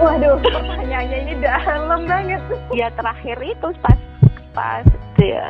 Waduh, 0.00 0.36
pertanyaannya 0.44 1.18
ini 1.24 1.34
dalam 1.40 2.04
banget. 2.04 2.42
Ya 2.76 2.92
terakhir 2.92 3.40
itu 3.40 3.68
pas 3.80 3.98
pas 4.52 4.84
dia 5.16 5.48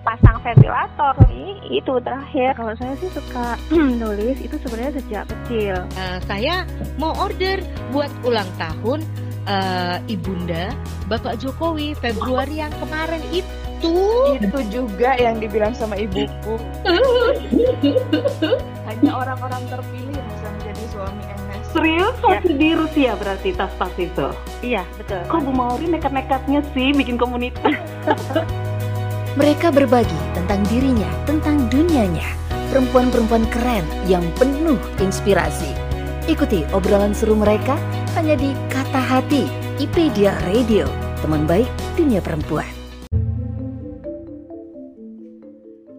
pasang 0.00 0.40
ventilator 0.40 1.14
nih 1.28 1.60
itu 1.68 1.92
terakhir. 2.00 2.56
Kalau 2.56 2.72
saya 2.80 2.96
sih 2.96 3.12
suka 3.12 3.60
nulis 4.00 4.40
itu 4.40 4.56
sebenarnya 4.64 4.92
sejak 5.04 5.24
kecil. 5.28 5.76
Uh, 5.96 6.18
saya 6.24 6.64
mau 6.96 7.12
order 7.20 7.60
buat 7.92 8.08
ulang 8.24 8.48
tahun 8.56 9.04
uh, 9.44 10.00
ibunda 10.08 10.72
Bapak 11.12 11.44
Jokowi 11.44 11.92
Februari 12.00 12.64
yang 12.64 12.72
kemarin 12.80 13.20
itu. 13.32 13.48
Itu 14.38 14.60
juga 14.70 15.18
yang 15.18 15.42
dibilang 15.42 15.74
sama 15.76 15.98
ibuku. 15.98 16.56
Hanya 18.88 19.10
orang-orang 19.12 19.62
terpilih 19.68 20.14
yang 20.14 20.28
bisa 20.30 20.46
menjadi 20.54 20.84
suami 20.94 21.41
Serius 21.72 22.16
Ya. 22.20 22.36
masih 22.36 22.54
di 22.60 22.70
Rusia 22.76 23.16
berarti 23.16 23.50
tas-tas 23.56 23.94
itu? 23.96 24.28
Iya 24.60 24.84
betul. 25.00 25.24
Kok 25.24 25.40
Bu 25.48 25.52
Mauri 25.56 25.88
nekat-nekatnya 25.88 26.60
sih 26.76 26.92
bikin 26.92 27.16
komunitas? 27.16 27.72
Mereka 29.40 29.72
berbagi 29.72 30.20
tentang 30.36 30.60
dirinya, 30.68 31.08
tentang 31.24 31.64
dunianya. 31.72 32.28
Perempuan-perempuan 32.68 33.48
keren 33.48 33.84
yang 34.04 34.24
penuh 34.36 34.76
inspirasi. 35.00 35.72
Ikuti 36.28 36.68
obrolan 36.76 37.16
seru 37.16 37.32
mereka 37.32 37.80
hanya 38.16 38.36
di 38.36 38.52
Kata 38.68 39.00
Hati, 39.00 39.48
IPedia 39.80 40.36
Radio. 40.44 40.84
Teman 41.24 41.48
baik 41.48 41.68
dunia 41.96 42.20
perempuan. 42.20 42.68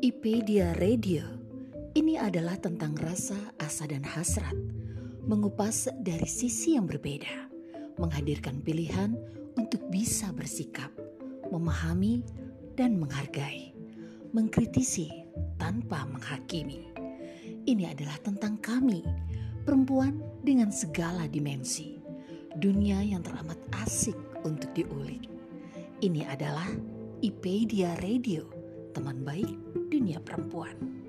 IPedia 0.05 0.77
Radio. 0.77 1.25
Ini 1.93 2.21
adalah 2.21 2.57
tentang 2.61 2.93
rasa, 2.97 3.37
asa, 3.57 3.85
dan 3.89 4.05
hasrat. 4.05 4.82
Mengupas 5.23 5.87
dari 6.03 6.27
sisi 6.27 6.75
yang 6.75 6.83
berbeda. 6.83 7.47
Menghadirkan 7.95 8.59
pilihan 8.59 9.15
untuk 9.55 9.79
bisa 9.87 10.35
bersikap. 10.35 10.91
Memahami 11.47 12.19
dan 12.75 12.99
menghargai, 12.99 13.71
mengkritisi 14.35 15.07
tanpa 15.55 16.03
menghakimi. 16.11 16.91
Ini 17.63 17.95
adalah 17.95 18.19
tentang 18.19 18.59
kami, 18.59 18.99
perempuan 19.63 20.19
dengan 20.43 20.67
segala 20.75 21.23
dimensi, 21.31 21.95
dunia 22.59 22.99
yang 22.99 23.23
teramat 23.23 23.61
asik 23.79 24.17
untuk 24.43 24.75
diulik. 24.75 25.31
Ini 26.03 26.27
adalah 26.27 26.67
IPedia 27.23 27.95
Radio, 28.03 28.43
teman 28.91 29.23
baik 29.23 29.55
dunia 29.87 30.19
perempuan. 30.19 31.02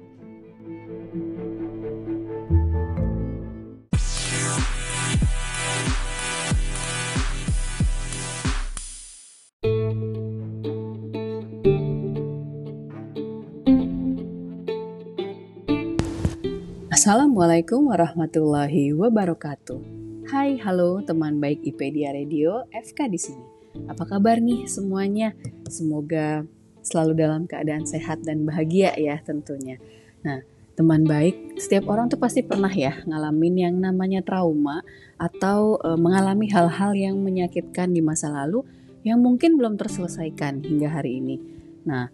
Assalamualaikum 17.04 17.92
warahmatullahi 17.92 18.96
wabarakatuh. 18.96 19.76
Hai, 20.24 20.56
halo 20.56 21.04
teman 21.04 21.36
baik 21.36 21.60
IPedia 21.60 22.16
Radio, 22.16 22.64
FK 22.72 23.12
di 23.12 23.20
sini. 23.20 23.44
Apa 23.92 24.08
kabar 24.08 24.40
nih 24.40 24.64
semuanya? 24.64 25.36
Semoga 25.68 26.48
selalu 26.80 27.12
dalam 27.12 27.44
keadaan 27.44 27.84
sehat 27.84 28.24
dan 28.24 28.48
bahagia 28.48 28.96
ya 28.96 29.20
tentunya. 29.20 29.76
Nah, 30.24 30.48
teman 30.80 31.04
baik, 31.04 31.60
setiap 31.60 31.92
orang 31.92 32.08
tuh 32.08 32.16
pasti 32.16 32.40
pernah 32.40 32.72
ya 32.72 32.96
ngalamin 33.04 33.68
yang 33.68 33.76
namanya 33.84 34.24
trauma 34.24 34.80
atau 35.20 35.76
e, 35.84 36.00
mengalami 36.00 36.48
hal-hal 36.48 36.96
yang 36.96 37.20
menyakitkan 37.20 37.92
di 37.92 38.00
masa 38.00 38.32
lalu 38.32 38.64
yang 39.04 39.20
mungkin 39.20 39.60
belum 39.60 39.76
terselesaikan 39.76 40.64
hingga 40.64 40.88
hari 40.88 41.20
ini. 41.20 41.36
Nah, 41.84 42.08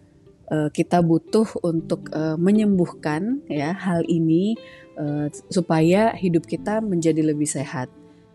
kita 0.51 0.99
butuh 0.99 1.47
untuk 1.63 2.11
e, 2.11 2.35
menyembuhkan 2.35 3.39
ya 3.47 3.71
hal 3.71 4.03
ini 4.03 4.59
e, 4.99 5.31
supaya 5.47 6.11
hidup 6.11 6.43
kita 6.43 6.83
menjadi 6.83 7.23
lebih 7.23 7.47
sehat. 7.47 7.87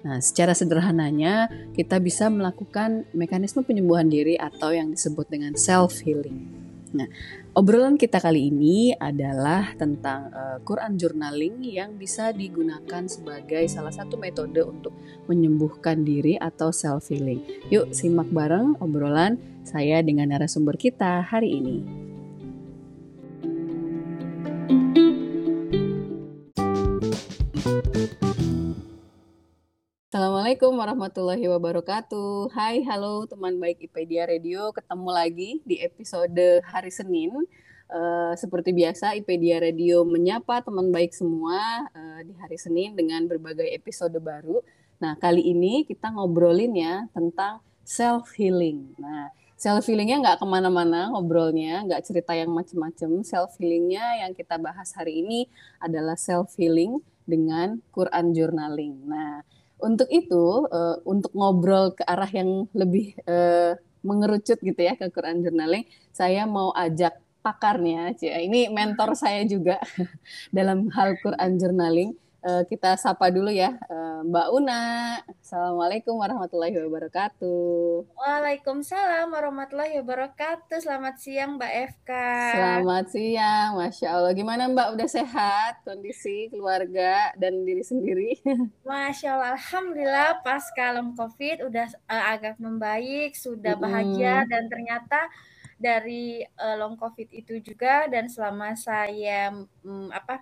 Nah, 0.07 0.23
secara 0.23 0.55
sederhananya 0.55 1.51
kita 1.75 1.99
bisa 1.99 2.31
melakukan 2.31 3.11
mekanisme 3.11 3.67
penyembuhan 3.67 4.07
diri 4.07 4.39
atau 4.39 4.71
yang 4.71 4.95
disebut 4.95 5.27
dengan 5.27 5.59
self 5.59 5.99
healing. 6.07 6.67
Nah, 6.95 7.11
obrolan 7.59 7.99
kita 7.99 8.23
kali 8.23 8.49
ini 8.49 8.95
adalah 8.95 9.75
tentang 9.75 10.31
uh, 10.31 10.59
Quran 10.63 10.95
journaling 10.95 11.59
yang 11.67 11.99
bisa 11.99 12.31
digunakan 12.31 13.03
sebagai 13.11 13.67
salah 13.67 13.91
satu 13.91 14.15
metode 14.15 14.63
untuk 14.63 14.95
menyembuhkan 15.27 16.07
diri 16.07 16.39
atau 16.39 16.71
self 16.71 17.11
healing. 17.11 17.43
Yuk 17.75 17.91
simak 17.91 18.31
bareng 18.31 18.79
obrolan 18.79 19.43
saya 19.67 19.99
dengan 20.07 20.31
narasumber 20.31 20.79
kita 20.79 21.27
hari 21.27 21.59
ini. 21.59 22.06
Assalamualaikum 30.11 30.75
warahmatullahi 30.75 31.47
wabarakatuh. 31.47 32.51
Hai, 32.51 32.83
halo 32.83 33.31
teman 33.31 33.63
baik 33.63 33.87
IPedia 33.87 34.27
Radio. 34.27 34.75
Ketemu 34.75 35.11
lagi 35.15 35.63
di 35.63 35.79
episode 35.79 36.67
hari 36.67 36.91
Senin. 36.91 37.31
Uh, 37.87 38.35
seperti 38.35 38.75
biasa, 38.75 39.15
IPedia 39.15 39.63
Radio 39.63 40.03
menyapa 40.03 40.59
teman 40.67 40.91
baik 40.91 41.15
semua 41.15 41.87
uh, 41.95 42.21
di 42.27 42.35
hari 42.35 42.59
Senin 42.59 42.99
dengan 42.99 43.23
berbagai 43.31 43.71
episode 43.71 44.19
baru. 44.19 44.67
Nah, 44.99 45.15
kali 45.15 45.47
ini 45.47 45.87
kita 45.87 46.11
ngobrolin 46.11 46.75
ya 46.75 47.07
tentang 47.15 47.63
self 47.87 48.35
healing. 48.35 48.99
Nah, 48.99 49.31
self 49.57 49.89
healingnya 49.89 50.21
nggak 50.21 50.39
ke 50.45 50.47
mana-mana 50.47 51.09
ngobrolnya, 51.11 51.83
nggak 51.89 52.05
cerita 52.05 52.37
yang 52.37 52.53
macem-macem. 52.53 53.25
Self 53.25 53.57
healingnya 53.57 54.25
yang 54.25 54.33
kita 54.37 54.61
bahas 54.61 54.93
hari 54.93 55.25
ini 55.25 55.49
adalah 55.81 56.15
self 56.15 56.53
healing 56.61 57.01
dengan 57.25 57.81
Quran 57.91 58.37
journaling. 58.37 58.95
Nah, 59.09 59.41
untuk 59.81 60.09
itu, 60.13 60.69
uh, 60.69 61.01
untuk 61.09 61.33
ngobrol 61.33 61.97
ke 61.97 62.05
arah 62.05 62.29
yang 62.31 62.69
lebih 62.77 63.17
uh, 63.27 63.75
mengerucut 64.05 64.61
gitu 64.63 64.81
ya 64.81 64.95
ke 64.95 65.11
Quran 65.11 65.43
journaling, 65.43 65.85
saya 66.15 66.47
mau 66.47 66.71
ajak 66.77 67.19
pakarnya, 67.43 68.11
Cia. 68.19 68.43
ini 68.43 68.67
mentor 68.71 69.15
saya 69.15 69.47
juga 69.47 69.79
dalam 70.57 70.91
hal 70.93 71.17
Quran 71.23 71.59
journaling. 71.59 72.11
Uh, 72.47 72.63
kita 72.71 72.95
sapa 72.95 73.27
dulu 73.27 73.51
ya, 73.51 73.75
uh, 73.91 74.23
Mbak 74.23 74.49
Una. 74.55 74.83
Assalamualaikum 75.43 76.15
warahmatullahi 76.15 76.79
wabarakatuh. 76.79 78.07
Waalaikumsalam 78.15 79.35
warahmatullahi 79.35 79.99
wabarakatuh. 79.99 80.79
Selamat 80.79 81.19
siang 81.19 81.59
Mbak 81.59 81.73
FK. 81.99 82.11
Selamat 82.55 83.05
siang, 83.11 83.75
Masya 83.75 84.09
Allah. 84.15 84.31
Gimana 84.31 84.71
Mbak, 84.71 84.95
udah 84.95 85.09
sehat 85.11 85.83
kondisi 85.83 86.47
keluarga 86.47 87.35
dan 87.35 87.67
diri 87.67 87.83
sendiri? 87.83 88.39
Masya 88.87 89.27
Allah, 89.35 89.59
Alhamdulillah 89.59 90.39
pas 90.47 90.63
kalem 90.79 91.19
COVID 91.19 91.67
udah 91.67 91.91
uh, 92.07 92.25
agak 92.31 92.63
membaik, 92.63 93.35
sudah 93.35 93.75
bahagia 93.75 94.47
Mm. 94.47 94.49
dan 94.55 94.63
ternyata 94.71 95.21
dari 95.77 96.41
uh, 96.57 96.75
long 96.81 96.97
COVID 96.97 97.29
itu 97.37 97.61
juga 97.61 98.09
dan 98.09 98.33
selama 98.33 98.73
saya 98.79 99.53
mm, 99.85 100.09
apa 100.09 100.41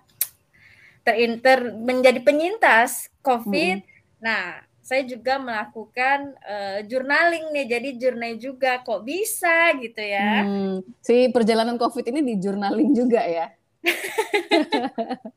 terinter 1.05 1.69
menjadi 1.77 2.17
penyintas 2.25 3.13
COVID, 3.21 3.85
nah 4.17 4.65
saya 4.85 5.01
juga 5.05 5.41
melakukan 5.41 6.33
uh, 6.45 6.79
journaling 6.85 7.49
nih, 7.53 7.65
jadi 7.77 7.89
journal 7.97 8.33
juga 8.37 8.81
kok 8.81 9.05
bisa 9.05 9.73
gitu 9.81 10.01
ya. 10.01 10.45
Hmm, 10.45 10.81
si 11.01 11.29
perjalanan 11.29 11.77
COVID 11.77 12.05
ini 12.09 12.21
di 12.21 12.35
journaling 12.41 12.93
juga 12.93 13.21
ya. 13.25 13.49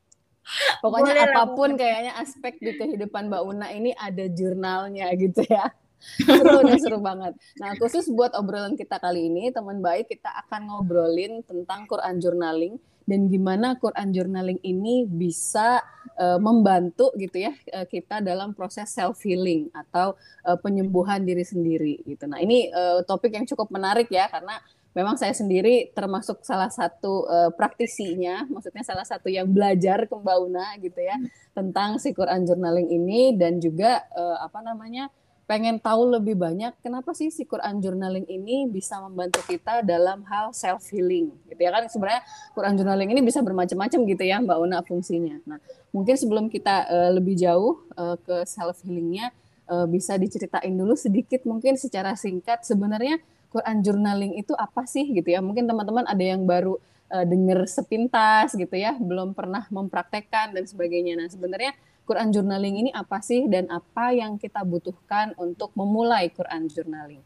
Pokoknya 0.81 1.13
Boleh 1.13 1.27
lah, 1.29 1.37
apa 1.37 1.43
pun 1.53 1.77
kayaknya 1.77 2.13
aspek 2.17 2.57
di 2.61 2.73
kehidupan 2.77 3.29
Mbak 3.29 3.43
Una 3.45 3.69
ini 3.69 3.93
ada 3.93 4.25
jurnalnya 4.29 5.13
gitu 5.17 5.45
ya. 5.45 5.73
Seru 5.99 6.63
nih, 6.63 6.79
seru 6.79 6.99
banget. 7.03 7.35
Nah, 7.59 7.75
khusus 7.77 8.07
buat 8.11 8.33
obrolan 8.39 8.79
kita 8.79 9.03
kali 9.03 9.29
ini, 9.29 9.51
teman 9.51 9.83
baik, 9.83 10.11
kita 10.11 10.31
akan 10.47 10.71
ngobrolin 10.71 11.43
tentang 11.45 11.85
Quran 11.91 12.23
journaling 12.23 12.75
dan 13.09 13.33
gimana 13.33 13.81
Quran 13.81 14.13
journaling 14.13 14.61
ini 14.61 15.09
bisa 15.09 15.81
uh, 16.21 16.37
membantu 16.37 17.09
gitu 17.17 17.41
ya 17.49 17.57
uh, 17.73 17.89
kita 17.89 18.21
dalam 18.21 18.53
proses 18.53 18.93
self 18.93 19.25
healing 19.25 19.73
atau 19.73 20.13
uh, 20.45 20.61
penyembuhan 20.61 21.25
diri 21.25 21.41
sendiri 21.41 22.05
gitu. 22.05 22.29
Nah, 22.29 22.37
ini 22.37 22.69
uh, 22.69 23.01
topik 23.09 23.33
yang 23.33 23.49
cukup 23.49 23.73
menarik 23.73 24.13
ya 24.13 24.29
karena 24.29 24.61
memang 24.93 25.17
saya 25.17 25.33
sendiri 25.33 25.89
termasuk 25.97 26.45
salah 26.45 26.69
satu 26.69 27.25
uh, 27.25 27.51
praktisinya, 27.57 28.45
maksudnya 28.53 28.85
salah 28.85 29.09
satu 29.09 29.33
yang 29.33 29.49
belajar 29.49 30.05
ke 30.05 30.13
Mbak 30.13 30.39
Una 30.45 30.77
gitu 30.77 31.01
ya 31.01 31.17
tentang 31.57 31.97
si 31.97 32.13
Quran 32.13 32.45
journaling 32.45 32.93
ini 32.93 33.33
dan 33.41 33.57
juga 33.57 34.05
uh, 34.13 34.45
apa 34.45 34.61
namanya 34.61 35.09
pengen 35.49 35.81
tahu 35.81 36.13
lebih 36.13 36.37
banyak 36.37 36.77
kenapa 36.85 37.17
sih 37.17 37.33
si 37.33 37.49
Quran 37.49 37.81
journaling 37.81 38.29
ini 38.29 38.69
bisa 38.69 39.01
membantu 39.01 39.41
kita 39.49 39.81
dalam 39.81 40.21
hal 40.29 40.53
self 40.53 40.93
healing 40.93 41.33
gitu 41.49 41.57
ya 41.57 41.73
kan 41.73 41.89
sebenarnya 41.89 42.21
Quran 42.53 42.77
journaling 42.77 43.09
ini 43.17 43.25
bisa 43.25 43.41
bermacam-macam 43.41 44.01
gitu 44.05 44.23
ya 44.29 44.45
Mbak 44.45 44.59
Una 44.61 44.85
fungsinya. 44.85 45.41
Nah, 45.49 45.59
mungkin 45.89 46.21
sebelum 46.21 46.53
kita 46.53 46.85
uh, 46.85 47.11
lebih 47.17 47.33
jauh 47.41 47.81
uh, 47.97 48.21
ke 48.21 48.45
self 48.45 48.85
healingnya 48.85 49.33
uh, 49.73 49.89
bisa 49.89 50.21
diceritain 50.21 50.77
dulu 50.77 50.93
sedikit 50.93 51.41
mungkin 51.49 51.81
secara 51.81 52.13
singkat 52.13 52.69
sebenarnya 52.69 53.17
Quran 53.49 53.81
journaling 53.81 54.37
itu 54.37 54.53
apa 54.53 54.85
sih 54.85 55.09
gitu 55.17 55.33
ya. 55.33 55.41
Mungkin 55.41 55.65
teman-teman 55.65 56.05
ada 56.05 56.21
yang 56.21 56.45
baru 56.45 56.77
uh, 57.09 57.25
dengar 57.25 57.65
sepintas 57.65 58.53
gitu 58.53 58.77
ya, 58.77 58.93
belum 58.97 59.33
pernah 59.33 59.65
mempraktekkan 59.73 60.53
dan 60.53 60.65
sebagainya. 60.69 61.17
Nah, 61.17 61.29
sebenarnya 61.33 61.73
Quran 62.09 62.33
journaling 62.33 62.89
ini 62.89 62.91
apa 62.97 63.21
sih 63.21 63.45
dan 63.53 63.69
apa 63.69 64.17
yang 64.17 64.41
kita 64.41 64.65
butuhkan 64.65 65.37
untuk 65.37 65.77
memulai 65.77 66.33
Quran 66.33 66.65
journaling? 66.65 67.21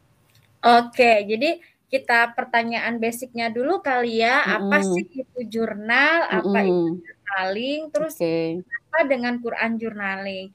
Oke, 0.59 1.23
jadi 1.23 1.63
kita 1.87 2.35
pertanyaan 2.35 2.99
basicnya 2.99 3.47
dulu 3.47 3.79
kali 3.79 4.27
ya, 4.27 4.43
mm 4.43 4.51
apa 4.59 4.79
sih 4.83 5.05
itu 5.23 5.41
jurnal, 5.47 6.17
mm 6.25 6.27
-hmm. 6.27 6.39
apa 6.41 6.59
itu 6.67 6.89
journaling, 7.07 7.81
terus 7.95 8.15
okay. 8.19 8.59
apa 8.59 8.99
dengan 9.07 9.39
Quran 9.39 9.79
journaling. 9.79 10.47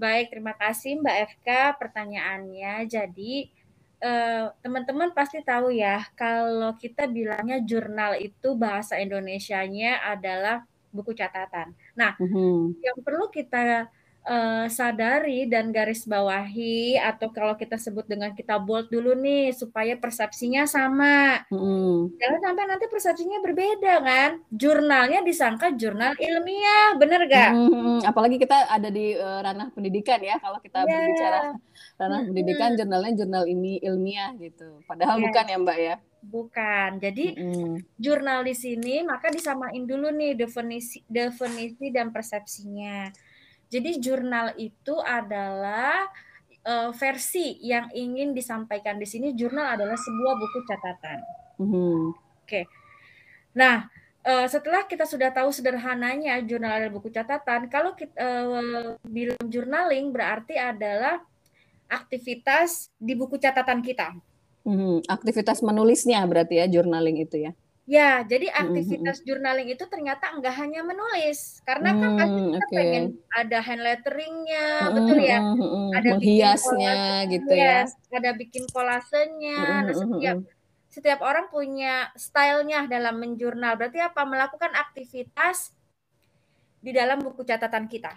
Baik, 0.00 0.32
terima 0.32 0.56
kasih 0.56 0.98
Mbak 1.04 1.16
FK 1.36 1.48
pertanyaannya. 1.76 2.88
Jadi 2.88 3.52
eh, 4.00 4.46
teman-teman 4.64 5.12
uh, 5.12 5.14
pasti 5.14 5.44
tahu 5.44 5.70
ya, 5.76 6.08
kalau 6.16 6.72
kita 6.80 7.04
bilangnya 7.06 7.60
jurnal 7.60 8.16
itu 8.16 8.56
bahasa 8.56 8.98
Indonesianya 8.98 10.02
adalah 10.08 10.64
buku 10.92 11.16
catatan. 11.16 11.72
Nah, 11.96 12.14
mm-hmm. 12.20 12.78
yang 12.84 12.96
perlu 13.00 13.32
kita 13.32 13.88
uh, 14.26 14.66
sadari 14.70 15.46
dan 15.50 15.74
garis 15.74 16.06
bawahi 16.06 16.98
atau 16.98 17.30
kalau 17.30 17.54
kita 17.58 17.78
sebut 17.78 18.06
dengan 18.06 18.34
kita 18.34 18.58
bold 18.58 18.90
dulu 18.90 19.14
nih 19.18 19.54
supaya 19.54 19.98
persepsinya 19.98 20.66
sama. 20.66 21.42
Mm-hmm. 21.50 22.18
Jangan 22.18 22.40
sampai 22.40 22.64
nanti 22.70 22.86
persepsinya 22.86 23.38
berbeda 23.42 23.94
kan. 24.02 24.30
Jurnalnya 24.50 25.20
disangka 25.26 25.74
jurnal 25.74 26.14
ilmiah, 26.18 26.98
bener 26.98 27.26
gak? 27.26 27.50
Mm-hmm. 27.54 27.98
Apalagi 28.06 28.36
kita 28.38 28.56
ada 28.70 28.88
di 28.88 29.14
uh, 29.18 29.40
ranah 29.42 29.68
pendidikan 29.74 30.22
ya. 30.22 30.38
Kalau 30.38 30.58
kita 30.62 30.86
yeah. 30.86 30.90
berbicara 30.90 31.40
ranah 31.98 32.08
mm-hmm. 32.08 32.28
pendidikan, 32.30 32.70
jurnalnya 32.78 33.12
jurnal 33.18 33.44
ini 33.46 33.82
ilmiah 33.82 34.30
gitu. 34.38 34.82
Padahal 34.86 35.18
yeah. 35.18 35.24
bukan 35.28 35.44
ya 35.46 35.58
Mbak 35.58 35.78
ya. 35.78 35.96
Bukan. 36.22 36.90
Jadi 37.02 37.34
mm. 37.34 37.98
jurnal 37.98 38.46
di 38.46 38.54
sini 38.54 39.02
maka 39.02 39.26
disamain 39.26 39.82
dulu 39.82 40.06
nih 40.14 40.38
definisi 40.38 41.02
definisi 41.10 41.90
dan 41.90 42.14
persepsinya. 42.14 43.10
Jadi 43.72 43.96
jurnal 44.04 44.52
itu 44.60 45.00
adalah 45.00 46.04
uh, 46.68 46.92
versi 46.92 47.56
yang 47.64 47.88
ingin 47.96 48.36
disampaikan 48.36 49.00
di 49.00 49.08
sini. 49.08 49.32
Jurnal 49.32 49.80
adalah 49.80 49.96
sebuah 49.96 50.34
buku 50.36 50.58
catatan. 50.68 51.18
Mm. 51.56 51.72
Oke. 51.72 52.12
Okay. 52.44 52.64
Nah, 53.56 53.88
uh, 54.28 54.44
setelah 54.44 54.84
kita 54.84 55.08
sudah 55.08 55.32
tahu 55.32 55.48
sederhananya 55.48 56.36
jurnal 56.44 56.76
adalah 56.76 56.92
buku 56.92 57.08
catatan, 57.08 57.72
kalau 57.72 57.96
kita 57.96 58.12
uh, 58.20 58.96
bilang 59.08 59.40
journaling 59.48 60.12
berarti 60.12 60.60
adalah 60.60 61.24
aktivitas 61.88 62.92
di 62.96 63.12
buku 63.16 63.36
catatan 63.36 63.80
kita. 63.80 64.16
Hmm, 64.62 65.02
aktivitas 65.10 65.58
menulisnya 65.60 66.22
berarti 66.22 66.62
ya 66.62 66.70
journaling 66.70 67.18
itu 67.18 67.50
ya? 67.50 67.52
Ya, 67.82 68.22
jadi 68.22 68.46
aktivitas 68.46 69.20
hmm. 69.20 69.26
journaling 69.26 69.68
itu 69.74 69.82
ternyata 69.90 70.30
enggak 70.30 70.54
hanya 70.54 70.86
menulis, 70.86 71.58
karena 71.66 71.90
kan 71.90 71.98
hmm, 71.98 72.14
kan 72.14 72.14
pasti 72.14 72.40
kita 72.46 72.66
okay. 72.70 72.76
pengen 72.78 73.04
ada 73.34 73.58
hand 73.58 73.82
letteringnya, 73.82 74.66
hmm, 74.86 74.94
betul 74.94 75.18
ya? 75.18 75.38
Hmm, 75.42 75.88
ada 75.90 76.08
menghiasnya 76.14 76.96
gitu 77.26 77.50
ya? 77.50 77.78
Ada 78.14 78.30
bikin 78.38 78.64
kolasenya. 78.70 79.58
Hmm, 79.58 79.82
nah, 79.90 79.94
setiap 79.98 80.36
setiap 80.86 81.20
orang 81.26 81.50
punya 81.50 82.14
stylenya 82.14 82.86
dalam 82.86 83.18
menjurnal. 83.18 83.74
Berarti 83.74 83.98
apa? 83.98 84.22
Melakukan 84.30 84.70
aktivitas 84.78 85.74
di 86.78 86.94
dalam 86.94 87.18
buku 87.18 87.42
catatan 87.42 87.90
kita. 87.90 88.14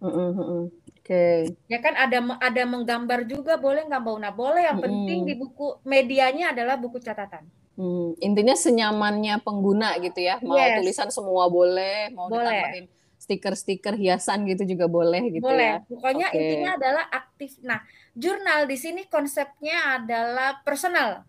Oke. 0.00 0.72
Okay. 1.04 1.38
Ya 1.68 1.84
kan 1.84 2.00
ada 2.00 2.16
ada 2.40 2.62
menggambar 2.64 3.28
juga 3.28 3.60
boleh 3.60 3.84
nggak 3.84 4.00
Mbak 4.00 4.14
Una? 4.16 4.30
Boleh. 4.32 4.72
Yang 4.72 4.78
mm 4.80 4.80
-hmm. 4.80 4.96
penting 5.04 5.20
di 5.28 5.34
buku 5.36 5.66
medianya 5.84 6.56
adalah 6.56 6.80
buku 6.80 6.96
catatan. 6.96 7.44
Hmm, 7.72 8.12
intinya 8.20 8.52
senyamannya 8.52 9.40
pengguna 9.40 9.96
gitu 10.00 10.20
ya. 10.20 10.36
Mau 10.44 10.60
yes. 10.60 10.80
tulisan 10.80 11.08
semua 11.08 11.48
boleh, 11.48 12.12
mau 12.12 12.28
boleh. 12.28 12.44
ditambahin 12.44 12.86
stiker-stiker 13.22 13.94
hiasan 13.94 14.42
gitu 14.50 14.66
juga 14.74 14.90
boleh 14.90 15.30
gitu 15.30 15.46
boleh. 15.46 15.78
ya. 15.78 15.86
Pokoknya 15.86 16.26
okay. 16.34 16.42
intinya 16.42 16.70
adalah 16.74 17.04
aktif. 17.06 17.54
Nah, 17.62 17.78
jurnal 18.18 18.66
di 18.66 18.74
sini 18.74 19.06
konsepnya 19.06 20.02
adalah 20.02 20.58
personal. 20.66 21.22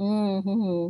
Mm 0.00 0.40
-hmm. 0.40 0.80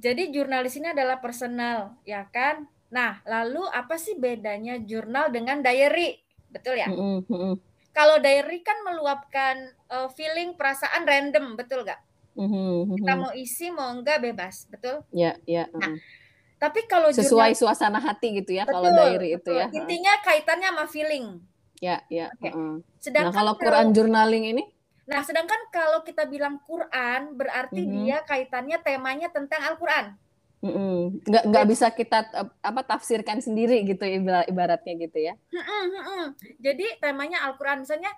Jadi 0.00 0.32
jurnal 0.32 0.64
di 0.64 0.72
sini 0.72 0.96
adalah 0.96 1.20
personal, 1.20 1.92
ya 2.08 2.24
kan? 2.32 2.64
Nah, 2.88 3.20
lalu 3.28 3.68
apa 3.68 4.00
sih 4.00 4.16
bedanya 4.16 4.80
jurnal 4.80 5.28
dengan 5.28 5.60
diary? 5.60 6.24
betul 6.48 6.80
ya? 6.80 6.88
Mm 6.88 7.20
-hmm. 7.28 7.52
Kalau 7.92 8.16
diary 8.20 8.64
kan 8.64 8.80
meluapkan 8.80 9.76
uh, 9.92 10.08
feeling 10.08 10.56
perasaan 10.56 11.04
random, 11.04 11.52
betul 11.52 11.84
gak? 11.84 12.00
Mm 12.36 12.48
-hmm. 12.52 13.00
Kita 13.00 13.12
mau 13.16 13.32
isi 13.32 13.66
mau 13.72 13.88
enggak 13.96 14.20
bebas, 14.20 14.68
betul? 14.68 15.00
Ya, 15.08 15.40
ya. 15.48 15.66
Nah, 15.72 15.96
tapi 16.60 16.84
kalau 16.84 17.08
sesuai 17.08 17.56
jurnal, 17.56 17.72
suasana 17.72 18.00
hati 18.00 18.44
gitu 18.44 18.56
ya 18.56 18.68
betul, 18.68 18.76
kalau 18.76 18.90
diary 18.92 19.40
itu 19.40 19.50
ya. 19.56 19.66
Intinya 19.72 20.12
kaitannya 20.20 20.68
sama 20.72 20.84
feeling. 20.84 21.26
Ya, 21.80 22.04
ya. 22.12 22.28
Okay. 22.36 22.52
-uh. 22.52 22.80
Sedangkan 23.00 23.32
nah, 23.32 23.36
kalau 23.40 23.52
Quran 23.56 23.88
kalau, 23.88 23.96
journaling 23.96 24.44
ini? 24.52 24.64
Nah, 25.08 25.20
sedangkan 25.24 25.60
kalau 25.72 26.04
kita 26.04 26.28
bilang 26.28 26.60
Quran 26.64 27.36
berarti 27.36 27.80
mm 27.80 27.88
-hmm. 27.88 27.98
dia 28.04 28.16
kaitannya 28.28 28.78
temanya 28.84 29.28
tentang 29.32 29.64
Al-Qur'an. 29.72 30.16
Mm-mm. 30.56 31.20
nggak 31.22 31.44
nggak 31.52 31.66
bisa 31.68 31.92
kita 31.92 32.48
apa 32.64 32.80
tafsirkan 32.82 33.44
sendiri 33.44 33.84
gitu 33.84 34.02
ibaratnya 34.48 34.94
gitu 34.98 35.18
ya. 35.20 35.36
Jadi 36.64 36.96
temanya 36.96 37.44
Al-Qur'an 37.46 37.84
misalnya 37.84 38.10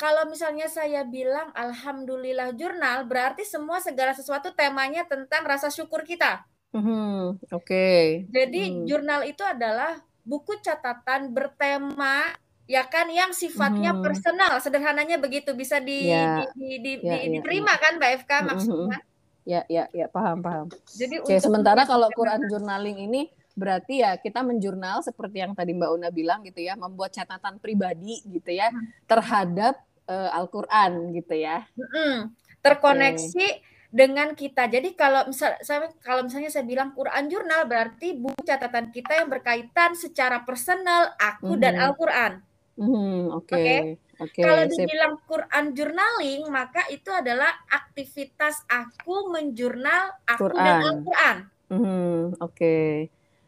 kalau 0.00 0.24
misalnya 0.24 0.64
saya 0.64 1.04
bilang 1.04 1.52
alhamdulillah 1.52 2.56
jurnal 2.56 3.04
berarti 3.04 3.44
semua 3.44 3.84
segala 3.84 4.16
sesuatu 4.16 4.48
temanya 4.56 5.04
tentang 5.04 5.44
rasa 5.44 5.68
syukur 5.68 6.08
kita. 6.08 6.40
Mm-hmm. 6.72 7.44
Oke. 7.52 7.60
Okay. 7.60 8.04
Jadi 8.32 8.62
mm. 8.80 8.88
jurnal 8.88 9.28
itu 9.28 9.44
adalah 9.44 10.00
buku 10.24 10.56
catatan 10.64 11.36
bertema 11.36 12.32
ya 12.64 12.88
kan 12.88 13.12
yang 13.12 13.36
sifatnya 13.36 13.92
mm-hmm. 13.92 14.06
personal 14.08 14.56
sederhananya 14.64 15.20
begitu 15.20 15.52
bisa 15.52 15.76
di, 15.84 16.08
yeah. 16.08 16.48
di, 16.56 16.56
di, 16.56 16.76
di, 16.80 16.92
yeah, 17.04 17.20
di, 17.20 17.26
yeah, 17.28 17.32
diterima 17.36 17.76
yeah. 17.76 17.82
kan 17.84 17.92
Mbak 18.00 18.12
FK 18.24 18.32
maksudnya. 18.48 18.98
Mm-hmm 19.04 19.08
ya 19.48 19.64
ya 19.66 19.88
ya 19.90 20.06
paham 20.06 20.44
paham. 20.44 20.66
Jadi 20.86 21.24
Oke, 21.24 21.40
sementara 21.40 21.82
kalau 21.88 22.06
Quran 22.12 22.44
journaling 22.46 23.08
ini 23.10 23.32
berarti 23.58 24.00
ya 24.00 24.14
kita 24.16 24.46
menjurnal 24.46 25.02
seperti 25.02 25.42
yang 25.42 25.52
tadi 25.58 25.74
Mbak 25.74 25.90
Una 25.90 26.08
bilang 26.14 26.40
gitu 26.46 26.62
ya, 26.62 26.78
membuat 26.78 27.10
catatan 27.10 27.58
pribadi 27.58 28.22
gitu 28.24 28.50
ya 28.54 28.70
hmm. 28.70 29.10
terhadap 29.10 29.80
uh, 30.08 30.30
Al-Qur'an 30.36 31.12
gitu 31.12 31.34
ya. 31.34 31.66
Hmm. 31.76 32.32
Terkoneksi 32.60 33.46
okay. 33.50 33.64
dengan 33.90 34.32
kita. 34.32 34.68
Jadi 34.68 34.94
kalau 34.94 35.28
misal 35.28 35.56
saya 35.60 35.90
kalau 36.00 36.24
misalnya 36.24 36.52
saya 36.52 36.64
bilang 36.64 36.94
Quran 36.94 37.28
jurnal 37.28 37.66
berarti 37.66 38.16
buku 38.16 38.40
catatan 38.46 38.94
kita 38.94 39.20
yang 39.20 39.28
berkaitan 39.28 39.98
secara 39.98 40.44
personal 40.46 41.12
aku 41.18 41.56
hmm. 41.56 41.60
dan 41.60 41.74
Al-Qur'an. 41.76 42.32
Hmm, 42.80 43.34
oke. 43.34 43.50
Okay. 43.50 43.98
Okay? 43.98 44.08
Okay, 44.20 44.44
Kalau 44.44 44.68
dibilang 44.68 45.16
Quran 45.24 45.64
journaling, 45.72 46.44
maka 46.52 46.84
itu 46.92 47.08
adalah 47.08 47.56
aktivitas 47.72 48.68
aku 48.68 49.32
menjurnal 49.32 50.12
aku 50.28 50.44
Quran. 50.52 50.60
dan 50.60 50.76
Al-Quran. 50.84 51.36
Mm, 51.72 52.36
Oke. 52.36 52.52
Okay. 52.52 52.92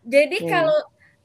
Jadi 0.03 0.37
okay. 0.43 0.49
kalau 0.49 0.79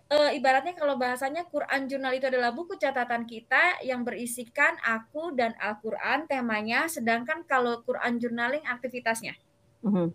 e, 0.08 0.18
ibaratnya 0.40 0.74
kalau 0.74 0.96
bahasanya 0.96 1.46
Quran 1.48 1.88
jurnal 1.88 2.16
itu 2.16 2.28
adalah 2.28 2.56
buku 2.56 2.80
catatan 2.80 3.28
kita 3.28 3.84
yang 3.84 4.08
berisikan 4.08 4.80
aku 4.84 5.36
dan 5.36 5.54
Al-Quran 5.60 6.28
temanya, 6.28 6.88
sedangkan 6.88 7.44
kalau 7.44 7.84
Quran 7.84 8.20
journaling 8.20 8.64
aktivitasnya. 8.64 9.36
Mm 9.84 9.92
-hmm. 9.92 10.08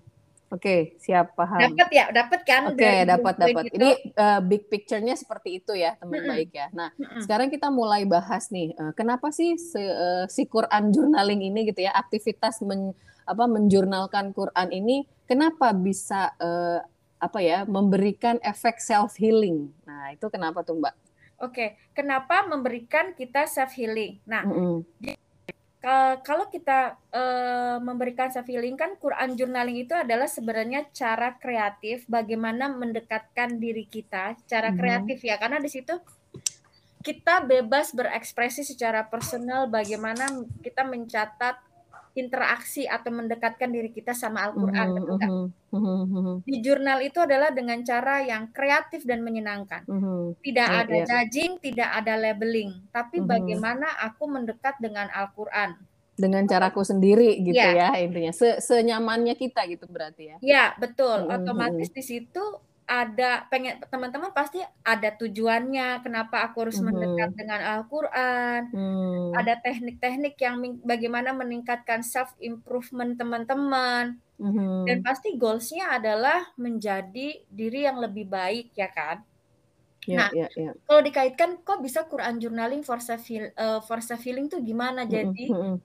Oke, 0.52 0.68
okay, 0.68 0.80
siap 1.00 1.32
paham. 1.32 1.64
Dapat 1.64 1.88
ya, 1.96 2.12
dapat 2.12 2.40
kan? 2.44 2.62
Oke, 2.68 2.84
okay, 2.84 3.08
dapat 3.08 3.34
dapat. 3.40 3.62
Gitu. 3.72 3.76
Ini 3.80 3.90
uh, 4.20 4.40
big 4.44 4.68
picture-nya 4.68 5.16
seperti 5.16 5.64
itu 5.64 5.72
ya, 5.72 5.96
teman 5.96 6.12
mm 6.12 6.20
-hmm. 6.20 6.32
baik 6.36 6.50
ya. 6.52 6.66
Nah, 6.76 6.92
mm 6.92 7.04
-hmm. 7.08 7.20
sekarang 7.24 7.48
kita 7.48 7.72
mulai 7.72 8.04
bahas 8.04 8.52
nih, 8.52 8.76
uh, 8.76 8.92
kenapa 8.92 9.32
sih 9.32 9.56
si, 9.56 9.80
uh, 9.80 10.28
si 10.28 10.44
Quran 10.44 10.92
journaling 10.92 11.40
ini 11.40 11.72
gitu 11.72 11.88
ya, 11.88 11.96
aktivitas 11.96 12.60
men, 12.68 12.92
apa 13.24 13.48
menjurnalkan 13.48 14.36
Quran 14.36 14.68
ini, 14.76 15.08
kenapa 15.24 15.72
bisa 15.72 16.36
uh, 16.36 16.84
apa 17.22 17.38
ya, 17.38 17.62
memberikan 17.62 18.42
efek 18.42 18.82
self 18.82 19.14
healing? 19.14 19.70
Nah, 19.86 20.10
itu 20.10 20.26
kenapa 20.26 20.66
tuh, 20.66 20.82
Mbak? 20.82 20.94
Oke, 21.38 21.46
okay. 21.46 21.68
kenapa 21.94 22.42
memberikan 22.50 23.14
kita 23.14 23.46
self 23.46 23.78
healing? 23.78 24.18
Nah, 24.26 24.42
mm 24.42 24.54
-hmm 24.58 25.16
kalau 26.22 26.46
kita 26.46 26.94
uh, 27.10 27.82
memberikan 27.82 28.30
self 28.30 28.46
healing 28.46 28.78
kan 28.78 28.94
Quran 29.02 29.34
journaling 29.34 29.82
itu 29.82 29.90
adalah 29.98 30.30
sebenarnya 30.30 30.86
cara 30.94 31.34
kreatif 31.42 32.06
bagaimana 32.06 32.70
mendekatkan 32.70 33.58
diri 33.58 33.90
kita 33.90 34.38
cara 34.46 34.70
mm 34.70 34.72
-hmm. 34.72 34.78
kreatif 34.78 35.18
ya 35.26 35.42
karena 35.42 35.58
di 35.58 35.66
situ 35.66 35.98
kita 37.02 37.42
bebas 37.42 37.90
berekspresi 37.98 38.62
secara 38.62 39.02
personal 39.10 39.66
bagaimana 39.66 40.30
kita 40.62 40.86
mencatat 40.86 41.58
interaksi 42.18 42.82
atau 42.96 43.10
mendekatkan 43.14 43.70
diri 43.76 43.90
kita 43.96 44.12
sama 44.16 44.38
Al-Quran, 44.46 44.88
Mhm, 44.88 44.96
betul 44.96 45.14
nggak? 45.18 45.32
mhm, 45.32 45.52
mhm, 45.72 45.96
mhm, 46.16 46.44
Di 46.48 46.56
jurnal 46.64 46.98
itu 47.08 47.18
adalah 47.26 47.50
dengan 47.58 47.78
cara 47.90 48.16
yang 48.30 48.44
kreatif 48.56 49.02
dan 49.10 49.20
menyenangkan. 49.26 49.82
mhm. 49.86 50.34
Tidak 50.46 50.70
Iya, 50.70 50.82
ada 50.82 50.96
judging, 51.08 51.52
tidak 51.66 51.90
ada 51.98 52.14
labeling, 52.24 52.70
tapi 52.96 53.16
Mhm. 53.16 53.26
bagaimana 53.32 53.88
aku 54.08 54.24
mendekat 54.34 54.74
dengan 54.84 55.08
Al-Quran. 55.20 55.70
Dengan 56.12 56.44
caraku 56.44 56.84
sendiri 56.84 57.40
gitu 57.40 57.64
Iya. 57.64 57.72
ya 57.72 57.88
intinya. 57.96 58.32
Se 58.36 58.60
senyamannya 58.60 59.32
kita 59.32 59.64
gitu 59.72 59.88
berarti 59.88 60.22
ya. 60.36 60.38
Ya, 60.42 60.74
betul. 60.82 61.18
Mhm, 61.18 61.32
Otomatis 61.36 61.88
di 61.94 62.02
situ 62.02 62.42
ada 62.86 63.46
pengen 63.50 63.80
teman-teman 63.92 64.30
pasti 64.34 64.58
ada 64.84 65.08
tujuannya 65.16 66.02
kenapa 66.04 66.36
aku 66.46 66.56
harus 66.68 66.78
mendekat 66.82 67.30
Mhm. 67.30 67.38
dengan 67.38 67.60
Al-Quran. 67.78 68.60
Hmm. 68.72 69.30
Ada 69.38 69.54
teknik-teknik 69.64 70.34
yang 70.40 70.56
bagaimana 70.84 71.30
meningkatkan 71.36 72.00
self 72.04 72.34
improvement 72.40 73.16
teman-teman. 73.20 74.20
Mhm. 74.38 74.84
Dan 74.86 74.98
pasti 75.06 75.38
goalsnya 75.38 75.94
adalah 75.98 76.52
menjadi 76.58 77.46
diri 77.48 77.80
yang 77.88 77.98
lebih 78.02 78.26
baik 78.28 78.74
ya 78.76 78.88
kan. 78.92 79.22
Ya, 80.06 80.18
Nah, 80.18 80.30
ya, 80.32 80.46
ya. 80.56 80.72
kalau 80.88 81.00
dikaitkan 81.06 81.50
kok 81.66 81.78
bisa 81.86 82.06
Quran 82.10 82.36
journaling 82.42 82.82
for 82.82 82.98
self 82.98 83.22
heal- 83.30 83.54
eh, 83.54 83.80
for 83.86 83.98
self 84.02 84.22
healing 84.26 84.46
tuh 84.52 84.60
gimana? 84.64 85.06
Mhm, 85.08 85.10
Jadi 85.10 85.46
mhm. 85.48 85.82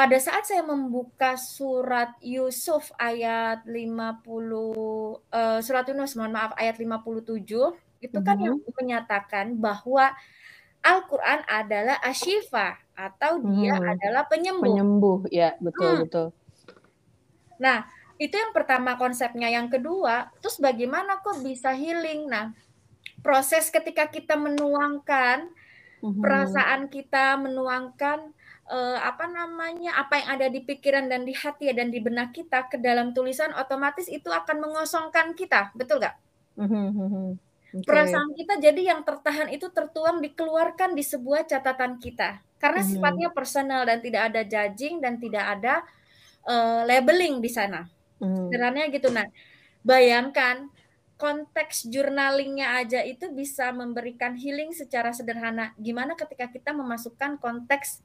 Pada 0.00 0.16
saat 0.26 0.44
saya 0.48 0.62
membuka 0.72 1.36
surat 1.36 2.10
Yusuf 2.24 2.88
ayat 2.96 3.58
50 3.68 5.20
eh, 5.38 5.60
surat 5.66 5.84
Yunus 5.90 6.16
mohon 6.16 6.32
maaf 6.36 6.52
ayat 6.62 6.76
57 6.80 7.76
itu 8.06 8.18
kan 8.26 8.36
yang 8.40 8.56
Mhm. 8.56 8.64
menyatakan 8.80 9.46
bahwa 9.66 10.04
Al-Qur'an 10.92 11.40
adalah 11.60 11.96
asyifa 12.10 12.80
atau 12.96 13.32
dia 13.44 13.72
Mhm. 13.72 13.90
adalah 13.92 14.24
penyembuh. 14.32 14.80
Penyembuh, 14.80 15.18
ya 15.38 15.48
betul 15.66 15.92
Hmm. 15.92 16.02
betul. 16.02 16.26
Nah, 17.60 17.84
itu 18.20 18.34
yang 18.36 18.52
pertama 18.56 18.96
konsepnya. 18.96 19.48
Yang 19.52 19.80
kedua, 19.80 20.32
terus 20.40 20.56
bagaimana 20.60 21.20
kok 21.24 21.40
bisa 21.44 21.72
healing? 21.76 22.28
Nah, 22.28 22.52
proses 23.24 23.68
ketika 23.72 24.08
kita 24.08 24.36
menuangkan 24.38 25.50
Mhm. 26.02 26.20
perasaan 26.22 26.88
kita, 26.92 27.36
menuangkan 27.40 28.32
eh, 28.70 28.98
apa 29.10 29.26
namanya, 29.26 29.98
apa 29.98 30.14
yang 30.22 30.28
ada 30.38 30.46
di 30.54 30.60
pikiran 30.62 31.10
dan 31.10 31.22
di 31.28 31.34
hati 31.34 31.74
dan 31.74 31.90
di 31.90 31.98
benak 31.98 32.30
kita 32.36 32.70
ke 32.70 32.76
dalam 32.78 33.12
tulisan, 33.16 33.50
otomatis 33.58 34.06
itu 34.06 34.30
akan 34.30 34.56
mengosongkan 34.64 35.34
kita, 35.34 35.74
betul 35.74 35.98
nggak? 36.00 36.16
Mhm, 36.58 36.86
mhm. 36.94 37.26
Oke. 37.70 37.86
Perasaan 37.86 38.34
kita 38.34 38.58
jadi 38.58 38.82
yang 38.94 39.00
tertahan 39.06 39.46
itu 39.54 39.70
tertuang 39.70 40.18
dikeluarkan 40.18 40.98
di 40.98 41.06
sebuah 41.06 41.46
catatan 41.46 42.02
kita. 42.02 42.42
Karena 42.58 42.82
sifatnya 42.82 43.30
personal 43.30 43.86
dan 43.86 44.02
tidak 44.02 44.22
ada 44.34 44.42
judging 44.42 44.98
dan 44.98 45.22
tidak 45.22 45.44
ada 45.46 45.74
eh, 46.50 46.82
labeling 46.86 47.38
di 47.38 47.50
sana. 47.50 47.86
Sederhananya 48.50 48.88
gitu. 48.92 49.08
Nah, 49.14 49.26
bayangkan 49.86 50.68
konteks 51.20 51.86
jurnalingnya 51.92 52.80
aja 52.80 53.04
itu 53.04 53.28
bisa 53.30 53.70
memberikan 53.76 54.34
healing 54.34 54.72
secara 54.72 55.12
sederhana. 55.12 55.76
Gimana 55.76 56.16
ketika 56.16 56.48
kita 56.48 56.72
memasukkan 56.72 57.36
konteks 57.38 58.00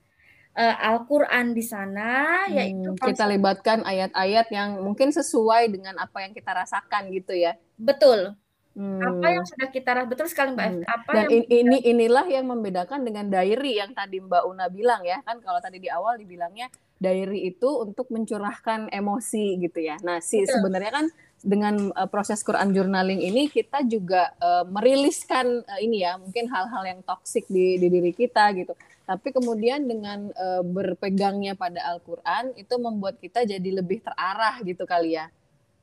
eh, 0.56 0.76
Al-Quran 0.82 1.52
di 1.52 1.62
sana, 1.62 2.10
yaitu 2.48 2.90
Hmm, 2.90 2.96
kita 2.96 3.28
konsep 3.28 3.28
libatkan 3.30 3.80
ayat-ayat 3.84 4.48
yang 4.50 4.80
mungkin 4.80 5.12
sesuai 5.12 5.68
dengan 5.68 5.96
apa 5.98 6.24
yang 6.24 6.32
kita 6.32 6.52
rasakan 6.56 7.12
gitu 7.12 7.36
ya. 7.36 7.60
betul. 7.76 8.34
Apa 8.76 9.28
yang 9.30 9.44
Hmm. 9.44 9.52
sudah 9.56 9.68
kita 9.70 9.90
ras- 9.94 10.04
betul 10.06 10.28
sekali 10.28 10.52
Mbak 10.52 10.68
Hmm. 10.70 10.84
Apa 10.86 11.10
Dan 11.10 11.24
yang 11.26 11.32
in- 11.32 11.48
ini 11.50 11.78
inilah 11.82 12.28
yang 12.28 12.44
membedakan 12.46 13.04
dengan 13.04 13.28
diary 13.28 13.80
yang 13.80 13.92
tadi 13.92 14.20
Mbak 14.20 14.44
Una 14.46 14.68
bilang 14.68 15.00
ya 15.02 15.24
kan 15.24 15.40
kalau 15.40 15.60
tadi 15.60 15.80
di 15.80 15.88
awal 15.88 16.16
dibilangnya 16.16 16.68
diary 16.96 17.48
itu 17.48 17.70
untuk 17.72 18.08
mencurahkan 18.08 18.92
emosi 18.92 19.60
gitu 19.60 19.80
ya. 19.80 19.96
Nah, 20.02 20.20
si 20.20 20.40
betul. 20.40 20.60
sebenarnya 20.60 20.92
kan 20.92 21.06
dengan 21.42 21.92
uh, 21.94 22.10
proses 22.10 22.42
Quran 22.42 22.72
journaling 22.74 23.22
ini 23.22 23.51
kita 23.51 23.84
juga 23.86 24.34
uh, 24.42 24.65
meriliskan 24.65 25.62
uh, 25.65 25.80
ini 25.80 26.01
ya 26.01 26.18
mungkin 26.18 26.50
hal-hal 26.50 26.84
yang 26.86 27.00
toksik 27.06 27.46
di, 27.51 27.77
di 27.77 27.88
diri 27.92 28.12
kita 28.15 28.50
gitu. 28.58 28.74
Tapi 29.06 29.30
kemudian 29.30 29.86
dengan 29.86 30.34
uh, 30.34 30.65
berpegangnya 30.65 31.54
pada 31.54 31.77
Al-Qur'an 31.94 32.58
itu 32.58 32.74
membuat 32.82 33.22
kita 33.22 33.46
jadi 33.46 33.70
lebih 33.70 34.01
terarah 34.01 34.58
gitu 34.65 34.89
kali 34.89 35.13
ya. 35.18 35.30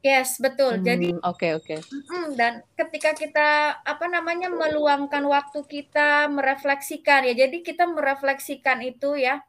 Yes, 0.02 0.42
betul. 0.42 0.82
Jadi 0.82 1.14
Hmm, 1.14 1.22
oke 1.22 1.62
oke. 1.62 1.78
Mm, 1.78 2.34
dan 2.34 2.52
ketika 2.74 3.14
kita 3.14 3.78
apa 3.86 4.06
namanya 4.10 4.50
meluangkan 4.50 5.22
waktu 5.30 5.62
kita 5.62 6.26
merefleksikan 6.26 7.22
ya, 7.30 7.46
jadi 7.46 7.62
kita 7.62 7.86
merefleksikan 7.86 8.82
itu 8.82 9.14
ya, 9.14 9.46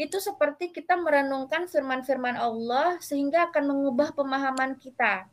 itu 0.00 0.16
seperti 0.16 0.72
kita 0.72 0.96
merenungkan 0.96 1.68
firman-firman 1.68 2.40
Allah 2.40 2.96
sehingga 3.04 3.52
akan 3.52 3.68
mengubah 3.68 4.16
pemahaman 4.16 4.80
kita, 4.80 5.28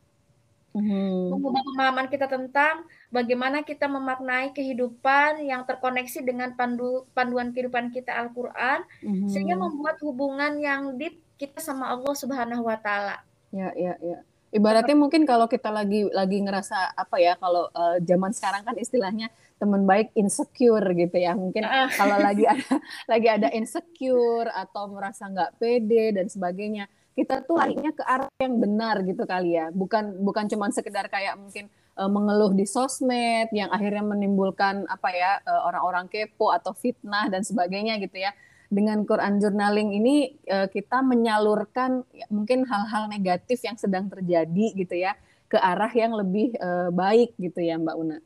Mhm. 0.76 1.32
mengubah 1.32 1.64
pemahaman 1.64 2.06
kita 2.12 2.28
tentang 2.28 2.84
bagaimana 3.08 3.64
kita 3.64 3.88
memaknai 3.88 4.52
kehidupan 4.52 5.40
yang 5.40 5.64
terkoneksi 5.64 6.20
dengan 6.20 6.52
pandu, 6.52 7.08
panduan 7.16 7.56
kehidupan 7.56 7.88
kita 7.96 8.12
Al-Quran, 8.12 8.84
sehingga 9.24 9.56
Mhm. 9.56 9.62
membuat 9.64 9.96
hubungan 10.04 10.60
yang 10.60 11.00
deep 11.00 11.16
kita 11.40 11.64
sama 11.64 11.88
Allah 11.88 12.12
Subhanahu 12.12 12.68
Wa 12.68 12.76
Taala. 12.84 13.16
Ya, 13.48 13.72
ya, 13.72 13.96
ya. 14.04 14.20
Ibaratnya 14.48 14.96
mungkin 14.96 15.28
kalau 15.28 15.44
kita 15.44 15.68
lagi 15.68 16.08
lagi 16.08 16.40
ngerasa 16.40 16.96
apa 16.96 17.16
ya, 17.20 17.36
kalau 17.36 17.68
eh, 17.68 18.00
zaman 18.00 18.32
sekarang 18.32 18.64
kan 18.64 18.76
istilahnya 18.80 19.28
teman 19.60 19.84
baik 19.84 20.14
insecure 20.16 20.86
gitu 20.96 21.16
ya. 21.20 21.36
Mungkin 21.36 21.66
Ah, 21.68 21.90
kalau 21.92 22.16
lagi 22.16 22.48
ada 22.52 22.80
lagi 23.04 23.28
ada 23.28 23.48
insecure 23.52 24.48
atau 24.48 24.88
merasa 24.88 25.28
nggak 25.28 25.60
pede 25.60 26.16
dan 26.16 26.26
sebagainya, 26.32 26.88
kita 27.12 27.44
tuh 27.44 27.60
larinya 27.60 27.92
ke 27.92 28.00
arah 28.06 28.30
yang 28.40 28.56
benar 28.56 29.04
gitu 29.04 29.28
kali 29.28 29.58
ya. 29.58 29.68
Bukan 29.68 30.24
bukan 30.24 30.48
cuma 30.48 30.72
sekedar 30.72 31.12
kayak 31.12 31.36
mungkin 31.36 31.68
eh, 31.98 32.10
mengeluh 32.10 32.56
di 32.56 32.64
sosmed 32.64 33.52
yang 33.52 33.68
akhirnya 33.68 34.00
menimbulkan 34.00 34.88
apa 34.88 35.08
ya 35.12 35.44
eh, 35.44 35.62
orang-orang 35.68 36.08
kepo 36.08 36.54
atau 36.56 36.72
fitnah 36.72 37.28
dan 37.28 37.44
sebagainya 37.44 38.00
gitu 38.00 38.16
ya 38.16 38.32
dengan 38.68 39.00
Quran 39.08 39.40
journaling 39.40 39.96
ini 39.96 40.36
eh, 40.44 40.68
kita 40.68 41.00
menyalurkan 41.00 42.04
ya, 42.12 42.28
mungkin 42.28 42.68
hal-hal 42.68 43.08
negatif 43.08 43.64
yang 43.64 43.80
sedang 43.80 44.12
terjadi 44.12 44.66
gitu 44.76 44.94
ya 44.94 45.16
ke 45.48 45.56
arah 45.56 45.90
yang 45.92 46.12
lebih 46.12 46.52
eh, 46.52 46.90
baik 46.92 47.32
gitu 47.40 47.64
ya 47.64 47.80
Mbak 47.80 47.96
Una. 47.96 48.18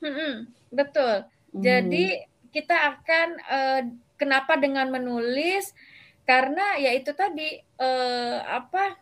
mm-mm, 0.00 0.34
betul. 0.72 1.28
Hmm. 1.52 1.60
Jadi 1.60 2.24
kita 2.52 2.76
akan 2.96 3.28
eh, 3.38 3.82
kenapa 4.16 4.56
dengan 4.56 4.88
menulis 4.88 5.76
karena 6.24 6.80
ya 6.80 6.96
itu 6.96 7.12
tadi 7.12 7.60
eh, 7.60 8.38
apa 8.48 8.96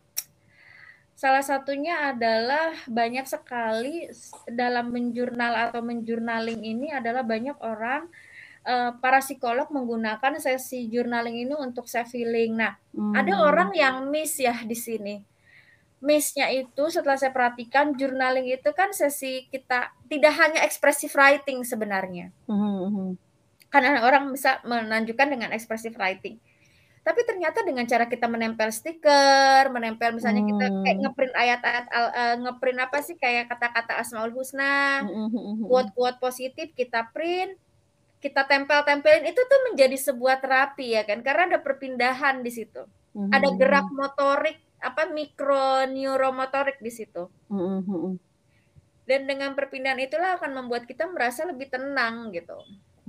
salah 1.20 1.44
satunya 1.44 2.16
adalah 2.16 2.72
banyak 2.88 3.28
sekali 3.28 4.08
dalam 4.48 4.88
menjurnal 4.88 5.68
atau 5.68 5.84
menjurnaling 5.84 6.64
ini 6.64 6.96
adalah 6.96 7.20
banyak 7.20 7.60
orang 7.60 8.08
eh, 8.66 8.92
para 9.00 9.20
psikolog 9.20 9.68
menggunakan 9.72 10.36
sesi 10.38 10.88
journaling 10.88 11.46
ini 11.48 11.54
untuk 11.56 11.88
self 11.88 12.12
healing. 12.12 12.56
Nah, 12.60 12.76
ada 13.14 13.32
Hmm. 13.36 13.46
orang 13.48 13.70
yang 13.72 13.94
miss 14.08 14.36
ya 14.36 14.54
di 14.64 14.76
sini. 14.76 15.16
Miss-nya 16.00 16.48
itu 16.48 16.88
setelah 16.88 17.20
saya 17.20 17.28
perhatikan 17.28 17.92
journaling 17.92 18.48
itu 18.48 18.72
kan 18.72 18.88
sesi 18.96 19.44
kita 19.52 19.92
tidak 20.08 20.32
hanya 20.32 20.64
expressive 20.64 21.12
writing 21.12 21.60
sebenarnya. 21.60 22.32
Mhm, 22.48 22.72
mhm. 22.88 23.08
Karena 23.68 24.00
orang 24.00 24.32
bisa 24.32 24.64
menunjukkan 24.64 25.28
dengan 25.28 25.52
expressive 25.52 25.92
writing. 26.00 26.40
Tapi 27.00 27.20
ternyata 27.24 27.64
dengan 27.64 27.84
cara 27.84 28.08
kita 28.08 28.28
menempel 28.28 28.72
stiker, 28.72 29.68
menempel 29.72 30.16
misalnya 30.16 30.40
kita 30.44 30.64
kayak 30.84 30.96
Hmm. 30.96 31.02
ngeprint 31.04 31.34
ayat-ayat 31.36 31.86
al- 31.92 32.14
eh, 32.16 32.36
ngeprint 32.44 32.78
apa 32.80 32.98
sih 33.00 33.16
kayak 33.16 33.48
kata-kata 33.48 34.00
Asmaul 34.00 34.32
Husna, 34.32 35.04
quote-quote 35.68 36.16
positif 36.18 36.72
kita 36.72 37.08
print, 37.12 37.56
kita 38.20 38.44
tempel-tempelin 38.44 39.32
itu 39.32 39.40
tuh 39.40 39.60
menjadi 39.72 39.96
sebuah 39.96 40.44
terapi 40.44 40.92
ya 40.92 41.02
kan 41.08 41.24
karena 41.24 41.56
ada 41.56 41.58
perpindahan 41.64 42.44
di 42.44 42.52
situ. 42.52 42.84
Mhm, 43.16 43.32
Ada 43.32 43.48
mhm. 43.48 43.56
gerak 43.56 43.88
motorik 43.90 44.58
apa 44.80 45.08
mikro 45.08 45.88
neuromotorik 45.88 46.78
di 46.78 46.92
situ. 46.92 47.26
Mhm, 47.48 47.80
mhm. 47.88 48.12
Dan 49.08 49.26
dengan 49.26 49.56
perpindahan 49.58 49.98
itulah 49.98 50.38
akan 50.38 50.54
membuat 50.54 50.86
kita 50.86 51.08
merasa 51.10 51.42
lebih 51.42 51.66
tenang 51.72 52.30
gitu. 52.30 52.54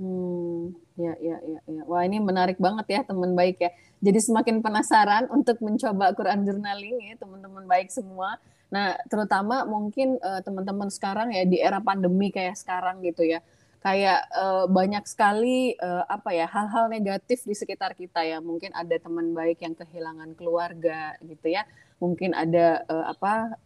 Hmm, 0.02 0.74
ya, 0.98 1.14
ya, 1.22 1.38
ya, 1.46 1.60
ya. 1.62 1.82
Wah, 1.86 2.02
ini 2.02 2.18
menarik 2.18 2.58
banget 2.58 2.86
ya, 2.90 3.00
teman 3.06 3.38
baik 3.38 3.62
ya. 3.62 3.70
Jadi 4.02 4.18
semakin 4.18 4.58
penasaran 4.58 5.30
untuk 5.30 5.62
mencoba 5.62 6.10
Quran 6.16 6.42
journaling 6.42 6.98
ya, 7.06 7.14
teman-teman 7.22 7.70
baik 7.70 7.92
semua. 7.94 8.34
Nah, 8.72 8.98
terutama 9.06 9.62
mungkin 9.62 10.18
eh, 10.18 10.40
teman-teman 10.42 10.90
sekarang 10.90 11.30
ya 11.30 11.46
di 11.46 11.62
era 11.62 11.78
pandemi 11.78 12.34
kayak 12.34 12.58
sekarang 12.58 12.98
gitu 13.04 13.22
ya. 13.22 13.38
Kayak 13.82 14.30
eh, 14.30 14.64
banyak 14.70 15.04
sekali 15.10 15.74
eh, 15.74 16.04
apa 16.06 16.30
ya, 16.30 16.46
hal-hal 16.46 16.86
negatif 16.86 17.42
di 17.42 17.54
sekitar 17.58 17.98
kita 17.98 18.22
ya. 18.22 18.38
Mungkin 18.38 18.70
ada 18.72 18.94
teman 18.96 19.34
baik 19.34 19.58
yang 19.60 19.74
kehilangan 19.74 20.38
keluarga 20.38 21.18
gitu 21.26 21.50
ya. 21.50 21.66
Mungkin 21.98 22.34
ada 22.34 22.86
eh, 22.86 23.06
apa 23.10 23.58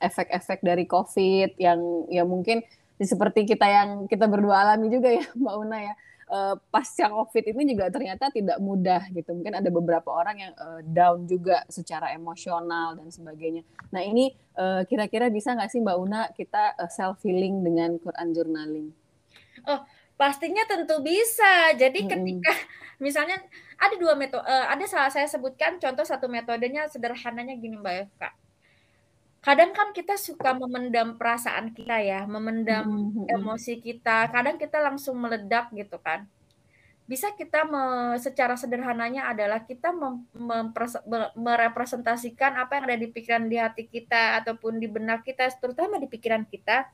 efek-efek 0.00 0.60
dari 0.60 0.84
COVID 0.84 1.56
yang 1.56 1.80
ya 2.12 2.24
mungkin 2.26 2.60
seperti 3.00 3.48
kita 3.48 3.66
yang 3.66 3.88
kita 4.06 4.30
berdua 4.30 4.62
alami 4.66 4.92
juga 4.92 5.10
ya 5.10 5.24
Mbak 5.40 5.54
Una 5.58 5.78
ya 5.82 5.94
uh, 6.34 6.54
pasca 6.74 7.06
COVID 7.06 7.54
ini 7.54 7.78
juga 7.78 7.86
ternyata 7.94 8.34
tidak 8.34 8.58
mudah 8.58 9.06
gitu. 9.14 9.30
Mungkin 9.30 9.54
ada 9.54 9.70
beberapa 9.70 10.10
orang 10.10 10.36
yang 10.42 10.52
uh, 10.58 10.82
down 10.82 11.30
juga 11.30 11.62
secara 11.70 12.10
emosional 12.10 12.98
dan 12.98 13.08
sebagainya. 13.14 13.62
Nah 13.94 14.02
ini 14.02 14.34
uh, 14.58 14.82
kira-kira 14.82 15.30
bisa 15.30 15.54
nggak 15.54 15.70
sih 15.70 15.78
Mbak 15.78 15.96
Una 16.02 16.20
kita 16.34 16.74
uh, 16.74 16.90
self 16.90 17.22
healing 17.22 17.62
dengan 17.62 17.94
Quran 18.02 18.34
journaling? 18.34 18.88
Oh 19.70 19.86
pastinya 20.18 20.66
tentu 20.66 20.98
bisa. 21.00 21.78
Jadi 21.78 22.10
ketika 22.10 22.52
misalnya 23.04 23.38
ada 23.78 23.94
dua 23.94 24.18
metode, 24.18 24.42
uh, 24.42 24.66
ada 24.66 24.82
salah 24.90 25.14
saya 25.14 25.30
sebutkan 25.30 25.78
contoh 25.78 26.02
satu 26.02 26.26
metodenya 26.26 26.90
sederhananya 26.90 27.54
gini 27.54 27.78
Mbak 27.78 27.94
Eva 28.10 28.43
kadang 29.44 29.76
kan 29.76 29.92
kita 29.92 30.16
suka 30.16 30.56
memendam 30.56 31.20
perasaan 31.20 31.76
kita 31.76 32.00
ya, 32.00 32.24
memendam 32.24 33.12
hmm, 33.12 33.28
emosi 33.28 33.76
kita. 33.76 34.32
Kadang 34.32 34.56
kita 34.56 34.80
langsung 34.80 35.20
meledak 35.20 35.68
gitu 35.76 36.00
kan. 36.00 36.24
Bisa 37.04 37.28
kita 37.36 37.68
me, 37.68 38.16
secara 38.16 38.56
sederhananya 38.56 39.28
adalah 39.28 39.60
kita 39.68 39.92
mem, 39.92 40.24
mempres, 40.32 40.96
merepresentasikan 41.36 42.56
apa 42.56 42.80
yang 42.80 42.84
ada 42.88 42.96
di 42.96 43.12
pikiran 43.12 43.44
di 43.44 43.60
hati 43.60 43.84
kita 43.84 44.40
ataupun 44.40 44.80
di 44.80 44.88
benak 44.88 45.28
kita, 45.28 45.52
terutama 45.60 46.00
di 46.00 46.08
pikiran 46.08 46.48
kita. 46.48 46.88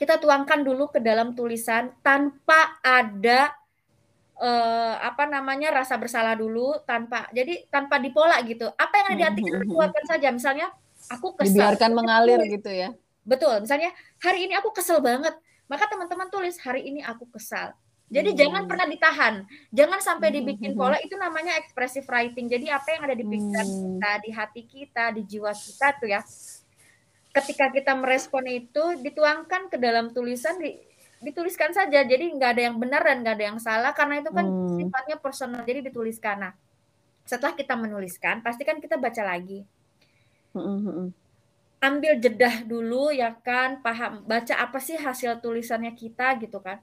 Kita 0.00 0.16
tuangkan 0.16 0.64
dulu 0.64 0.88
ke 0.88 1.04
dalam 1.04 1.36
tulisan 1.36 1.92
tanpa 2.00 2.80
ada 2.80 3.52
eh, 4.40 4.94
apa 4.96 5.28
namanya 5.28 5.68
rasa 5.84 6.00
bersalah 6.00 6.32
dulu 6.32 6.80
tanpa 6.88 7.28
jadi 7.36 7.68
tanpa 7.68 8.00
dipola 8.00 8.40
gitu. 8.48 8.72
Apa 8.80 9.04
yang 9.04 9.06
ada 9.12 9.16
di 9.20 9.24
hati 9.28 9.40
kita 9.44 9.60
keluarkan 9.68 10.04
saja. 10.08 10.32
Misalnya 10.32 10.72
aku 11.10 11.34
kesel. 11.34 11.58
Dibiarkan 11.58 11.90
mengalir 11.92 12.40
gitu 12.46 12.70
ya. 12.70 12.94
Betul. 13.26 13.66
Misalnya 13.66 13.90
hari 14.22 14.46
ini 14.46 14.54
aku 14.54 14.70
kesel 14.70 15.02
banget. 15.02 15.34
Maka 15.66 15.86
teman-teman 15.86 16.30
tulis 16.30 16.58
hari 16.62 16.86
ini 16.86 17.02
aku 17.02 17.26
kesal. 17.30 17.74
Jadi 18.10 18.34
hmm. 18.34 18.38
jangan 18.38 18.62
pernah 18.66 18.86
ditahan. 18.90 19.34
Jangan 19.70 20.00
sampai 20.02 20.28
hmm, 20.30 20.36
dibikin 20.42 20.70
hmm, 20.74 20.78
pola 20.78 20.98
hmm. 20.98 21.06
itu 21.06 21.14
namanya 21.14 21.54
expressive 21.62 22.06
writing. 22.10 22.50
Jadi 22.50 22.66
apa 22.66 22.88
yang 22.90 23.02
ada 23.06 23.14
di 23.14 23.22
pikiran 23.22 23.66
hmm. 23.66 23.78
kita, 23.78 24.12
di 24.18 24.30
hati 24.34 24.62
kita, 24.66 25.04
di 25.14 25.22
jiwa 25.26 25.52
kita 25.54 25.86
tuh 26.02 26.08
ya. 26.10 26.20
Ketika 27.30 27.70
kita 27.70 27.94
merespon 27.94 28.42
itu 28.50 28.98
dituangkan 28.98 29.70
ke 29.70 29.78
dalam 29.78 30.10
tulisan 30.10 30.58
di, 30.58 30.74
dituliskan 31.22 31.70
saja. 31.70 32.02
Jadi 32.02 32.34
nggak 32.34 32.50
ada 32.58 32.62
yang 32.66 32.76
benar 32.82 33.06
dan 33.06 33.22
nggak 33.22 33.34
ada 33.38 33.46
yang 33.54 33.58
salah 33.62 33.94
karena 33.94 34.18
itu 34.18 34.30
kan 34.34 34.42
hmm. 34.42 34.74
sifatnya 34.74 35.16
personal. 35.22 35.62
Jadi 35.62 35.86
dituliskan. 35.86 36.50
Nah, 36.50 36.52
setelah 37.22 37.54
kita 37.54 37.78
menuliskan, 37.78 38.42
pastikan 38.42 38.82
kita 38.82 38.98
baca 38.98 39.22
lagi 39.22 39.62
ambil 41.80 42.12
jedah 42.20 42.60
dulu 42.68 43.08
ya 43.08 43.32
kan, 43.40 43.80
paham 43.80 44.20
baca 44.28 44.54
apa 44.60 44.78
sih 44.78 45.00
hasil 45.00 45.40
tulisannya 45.40 45.96
kita 45.96 46.36
gitu 46.38 46.60
kan. 46.60 46.78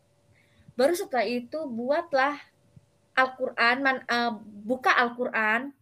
Baru 0.74 0.98
setelah 0.98 1.26
itu 1.26 1.66
buatlah 1.70 2.38
Al-Qur'an, 3.18 3.82
uh, 4.06 4.38
buka 4.42 4.94
Al-Qur'an, 4.94 5.74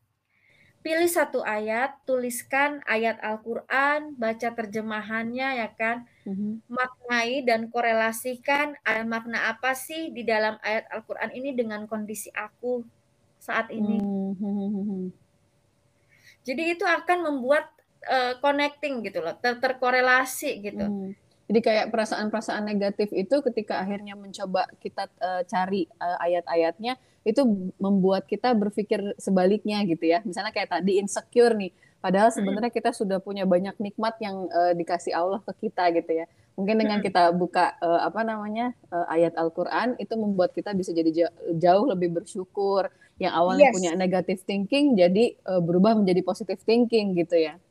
pilih 0.80 1.10
satu 1.12 1.44
ayat, 1.44 2.00
tuliskan 2.08 2.80
ayat 2.88 3.20
Al-Qur'an, 3.20 4.16
baca 4.16 4.56
terjemahannya 4.56 5.64
ya 5.64 5.68
kan, 5.76 6.08
mm-hmm. 6.24 6.64
maknai 6.72 7.44
dan 7.44 7.68
korelasikan 7.68 8.80
uh, 8.88 9.04
makna 9.04 9.52
apa 9.52 9.76
sih 9.76 10.16
di 10.16 10.24
dalam 10.24 10.56
ayat 10.64 10.88
Al-Qur'an 10.92 11.36
ini 11.36 11.52
dengan 11.52 11.84
kondisi 11.92 12.32
aku 12.32 12.88
saat 13.40 13.68
ini. 13.76 14.00
Mm-hmm. 14.00 15.12
Jadi 16.48 16.64
itu 16.72 16.86
akan 16.88 17.20
membuat 17.32 17.75
uh, 18.08 18.34
connecting 18.40 19.04
gitu 19.04 19.22
loh, 19.22 19.36
ter 19.38 19.58
terkorelasi 19.60 20.62
gitu. 20.62 20.86
Hmm. 20.86 21.12
Jadi 21.46 21.60
kayak 21.62 21.86
perasaan-perasaan 21.94 22.66
negatif 22.66 23.14
itu 23.14 23.38
ketika 23.46 23.78
akhirnya 23.78 24.18
mencoba 24.18 24.66
kita 24.82 25.06
uh, 25.22 25.46
cari 25.46 25.86
uh, 26.02 26.18
ayat-ayatnya 26.18 26.98
itu 27.22 27.42
membuat 27.78 28.26
kita 28.26 28.54
berpikir 28.58 29.14
sebaliknya 29.22 29.86
gitu 29.86 30.10
ya. 30.10 30.26
Misalnya 30.26 30.50
kayak 30.50 30.74
tadi 30.74 30.98
insecure 30.98 31.54
nih, 31.54 31.70
padahal 32.02 32.34
hmm. 32.34 32.38
sebenarnya 32.42 32.72
kita 32.74 32.90
sudah 32.98 33.22
punya 33.22 33.46
banyak 33.46 33.78
nikmat 33.78 34.18
yang 34.22 34.50
uh, 34.50 34.74
dikasih 34.74 35.14
Allah 35.14 35.42
ke 35.46 35.70
kita 35.70 35.94
gitu 35.94 36.26
ya. 36.26 36.26
Mungkin 36.58 36.82
dengan 36.82 36.98
hmm. 37.04 37.06
kita 37.14 37.30
buka 37.36 37.78
uh, 37.78 38.02
apa 38.10 38.26
namanya 38.26 38.74
uh, 38.90 39.06
ayat 39.14 39.38
Al-Qur'an 39.38 40.00
itu 40.02 40.18
membuat 40.18 40.50
kita 40.56 40.74
bisa 40.74 40.98
jadi 40.98 41.30
jauh 41.54 41.86
lebih 41.86 42.10
bersyukur. 42.10 42.90
Yang 43.22 43.34
awalnya 43.38 43.70
yes. 43.70 43.74
punya 43.78 43.92
negative 43.94 44.42
thinking 44.44 44.98
jadi 44.98 45.38
uh, 45.46 45.62
berubah 45.62 45.94
menjadi 45.94 46.26
positive 46.26 46.60
thinking 46.66 47.14
gitu 47.14 47.38
ya. 47.38 47.62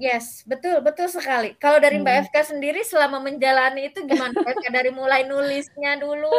Yes, 0.00 0.48
betul, 0.48 0.80
betul 0.80 1.12
sekali. 1.12 1.52
Kalau 1.60 1.76
dari 1.76 2.00
Mbak 2.00 2.14
hmm. 2.16 2.24
FK 2.32 2.56
sendiri 2.56 2.80
selama 2.80 3.20
menjalani 3.20 3.92
itu 3.92 4.00
gimana 4.08 4.32
FK 4.32 4.72
dari 4.72 4.88
mulai 4.88 5.28
nulisnya 5.28 6.00
dulu? 6.00 6.32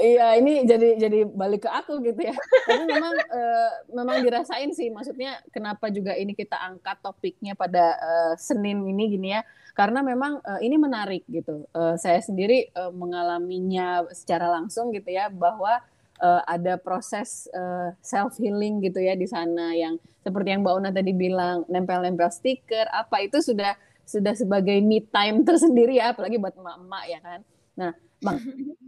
Iya, 0.00 0.40
ini 0.40 0.64
jadi 0.64 0.96
jadi 0.96 1.28
balik 1.28 1.68
ke 1.68 1.70
aku 1.70 2.00
gitu 2.00 2.16
ya. 2.24 2.32
Tapi 2.64 2.88
memang 2.88 3.12
uh, 3.12 3.70
memang 3.92 4.24
dirasain 4.24 4.72
sih, 4.72 4.88
maksudnya 4.88 5.44
kenapa 5.52 5.92
juga 5.92 6.16
ini 6.16 6.32
kita 6.32 6.56
angkat 6.56 7.04
topiknya 7.04 7.52
pada 7.52 8.00
uh, 8.00 8.32
Senin 8.40 8.80
ini 8.88 9.12
gini 9.12 9.36
ya. 9.36 9.44
Karena 9.76 10.00
memang 10.00 10.40
uh, 10.40 10.60
ini 10.64 10.80
menarik 10.80 11.28
gitu. 11.28 11.68
Saya 12.00 12.24
sendiri 12.24 12.72
mengalaminya 12.96 14.08
secara 14.16 14.48
langsung 14.48 14.88
gitu 14.92 15.12
ya 15.12 15.28
bahwa 15.28 15.84
uh, 16.22 16.42
ada 16.46 16.78
proses 16.78 17.50
uh, 17.50 17.90
eh, 17.90 17.98
self 18.00 18.38
healing 18.38 18.78
gitu 18.80 19.02
ya 19.02 19.18
di 19.18 19.26
sana 19.26 19.74
yang 19.74 19.98
seperti 20.22 20.54
yang 20.54 20.62
Mbak 20.62 20.74
Una 20.78 20.90
tadi 20.94 21.10
bilang 21.10 21.66
nempel-nempel 21.66 22.30
stiker 22.30 22.86
apa 22.94 23.26
itu 23.26 23.42
sudah 23.42 23.74
sudah 24.06 24.32
sebagai 24.38 24.78
me 24.80 25.02
time 25.02 25.42
tersendiri 25.42 25.98
ya 25.98 26.14
apalagi 26.14 26.38
buat 26.38 26.54
emak-emak 26.54 27.04
ya 27.10 27.18
kan. 27.18 27.40
Nah, 27.74 27.92
Bang 28.22 28.38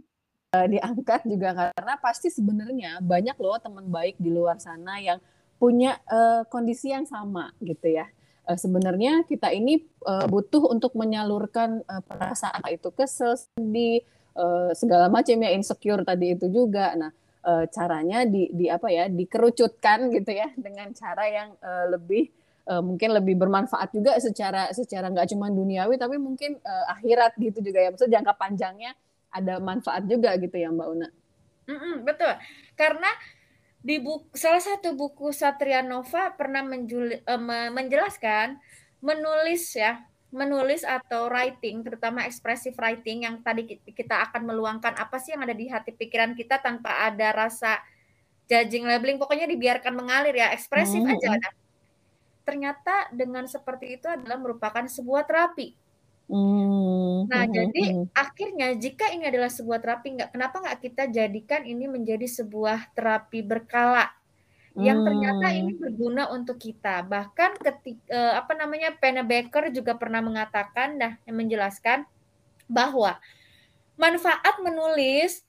uh, 0.55 0.67
diangkat 0.71 1.21
juga 1.27 1.71
karena 1.75 1.93
pasti 1.99 2.31
sebenarnya 2.31 3.03
banyak 3.03 3.35
loh 3.35 3.59
teman 3.59 3.85
baik 3.91 4.15
di 4.15 4.31
luar 4.31 4.57
sana 4.63 5.03
yang 5.03 5.19
punya 5.59 5.99
uh, 6.07 6.47
kondisi 6.47 6.95
yang 6.95 7.03
sama 7.03 7.51
gitu 7.59 7.91
ya. 7.91 8.07
Uh, 8.45 8.55
sebenarnya 8.55 9.25
kita 9.27 9.51
ini 9.51 9.83
uh, 10.07 10.29
butuh 10.29 10.71
untuk 10.71 10.93
menyalurkan 10.95 11.83
uh, 11.83 12.03
perasaan 12.05 12.61
itu 12.69 12.93
kesel, 12.93 13.35
sedih, 13.35 14.05
uh, 14.37 14.71
segala 14.77 15.09
macam 15.09 15.35
ya 15.41 15.51
insecure 15.55 16.05
tadi 16.05 16.37
itu 16.37 16.47
juga. 16.51 16.93
Nah, 16.93 17.11
uh, 17.45 17.65
caranya 17.69 18.25
di, 18.25 18.49
di 18.51 18.65
apa 18.67 18.89
ya 18.89 19.05
dikerucutkan 19.05 20.09
gitu 20.09 20.31
ya 20.33 20.49
dengan 20.57 20.89
cara 20.97 21.23
yang 21.29 21.49
uh, 21.61 21.85
lebih 21.93 22.33
uh, 22.65 22.81
mungkin 22.81 23.13
lebih 23.13 23.37
bermanfaat 23.37 23.93
juga 23.93 24.17
secara 24.17 24.73
secara 24.73 25.13
nggak 25.13 25.29
cuma 25.31 25.53
duniawi 25.53 25.95
tapi 26.01 26.17
mungkin 26.17 26.57
uh, 26.59 26.85
akhirat 26.97 27.37
gitu 27.37 27.61
juga 27.61 27.85
ya 27.85 27.89
maksudnya 27.93 28.19
jangka 28.19 28.33
panjangnya 28.35 28.91
ada 29.29 29.61
manfaat 29.61 30.07
juga 30.09 30.33
gitu 30.39 30.55
ya 30.55 30.71
Mbak 30.71 30.87
Una. 30.89 31.09
Mm 31.65 31.77
-mm, 31.77 31.95
betul 32.05 32.33
karena 32.77 33.09
di 33.85 34.01
buku 34.01 34.33
salah 34.33 34.61
satu 34.61 34.97
buku 34.97 35.29
Satria 35.29 35.85
Nova 35.85 36.33
pernah 36.33 36.65
menjuli, 36.65 37.21
uh, 37.21 37.69
menjelaskan 37.69 38.57
menulis 39.05 39.77
ya 39.77 40.01
menulis 40.35 40.83
atau 40.83 41.31
writing, 41.31 41.79
terutama 41.79 42.27
expressive 42.27 42.75
writing 42.75 43.23
yang 43.23 43.39
tadi 43.39 43.79
kita 43.79 44.27
akan 44.29 44.51
meluangkan 44.51 44.91
apa 44.99 45.15
sih 45.15 45.31
yang 45.31 45.47
ada 45.47 45.55
di 45.55 45.71
hati 45.71 45.95
pikiran 45.95 46.35
kita 46.35 46.59
tanpa 46.59 47.07
ada 47.07 47.31
rasa 47.31 47.79
judging 48.51 48.83
labeling, 48.83 49.15
pokoknya 49.15 49.47
dibiarkan 49.47 49.95
mengalir 49.95 50.35
ya, 50.35 50.51
ekspresif 50.51 50.99
hmm. 50.99 51.13
aja. 51.15 51.39
Nah, 51.39 51.53
ternyata 52.45 53.09
dengan 53.15 53.47
seperti 53.47 53.97
itu 53.97 54.05
adalah 54.11 54.37
merupakan 54.37 54.83
sebuah 54.83 55.23
terapi. 55.23 55.73
Hmm. 56.27 57.31
Nah, 57.31 57.47
hmm. 57.47 57.53
jadi 57.55 57.83
hmm. 57.95 58.05
akhirnya 58.11 58.67
jika 58.75 59.09
ini 59.15 59.31
adalah 59.31 59.49
sebuah 59.49 59.79
terapi, 59.79 60.19
nggak 60.19 60.29
kenapa 60.35 60.55
nggak 60.61 60.79
kita 60.83 61.03
jadikan 61.09 61.63
ini 61.63 61.87
menjadi 61.87 62.27
sebuah 62.27 62.91
terapi 62.91 63.39
berkala 63.39 64.11
yang 64.75 65.07
ternyata 65.07 65.55
ini 65.55 65.71
hmm. 65.71 65.81
berguna 65.81 66.23
untuk 66.35 66.59
kita. 66.59 67.07
Bahkan 67.07 67.63
ketika 67.63 68.11
eh, 68.11 68.33
apa 68.35 68.51
namanya 68.59 68.91
Pennebaker 68.99 69.71
juga 69.71 69.95
pernah 69.95 70.19
mengatakan 70.19 70.99
dah 70.99 71.13
yang 71.23 71.39
menjelaskan 71.39 72.03
bahwa 72.67 73.15
manfaat 73.95 74.59
menulis 74.59 75.45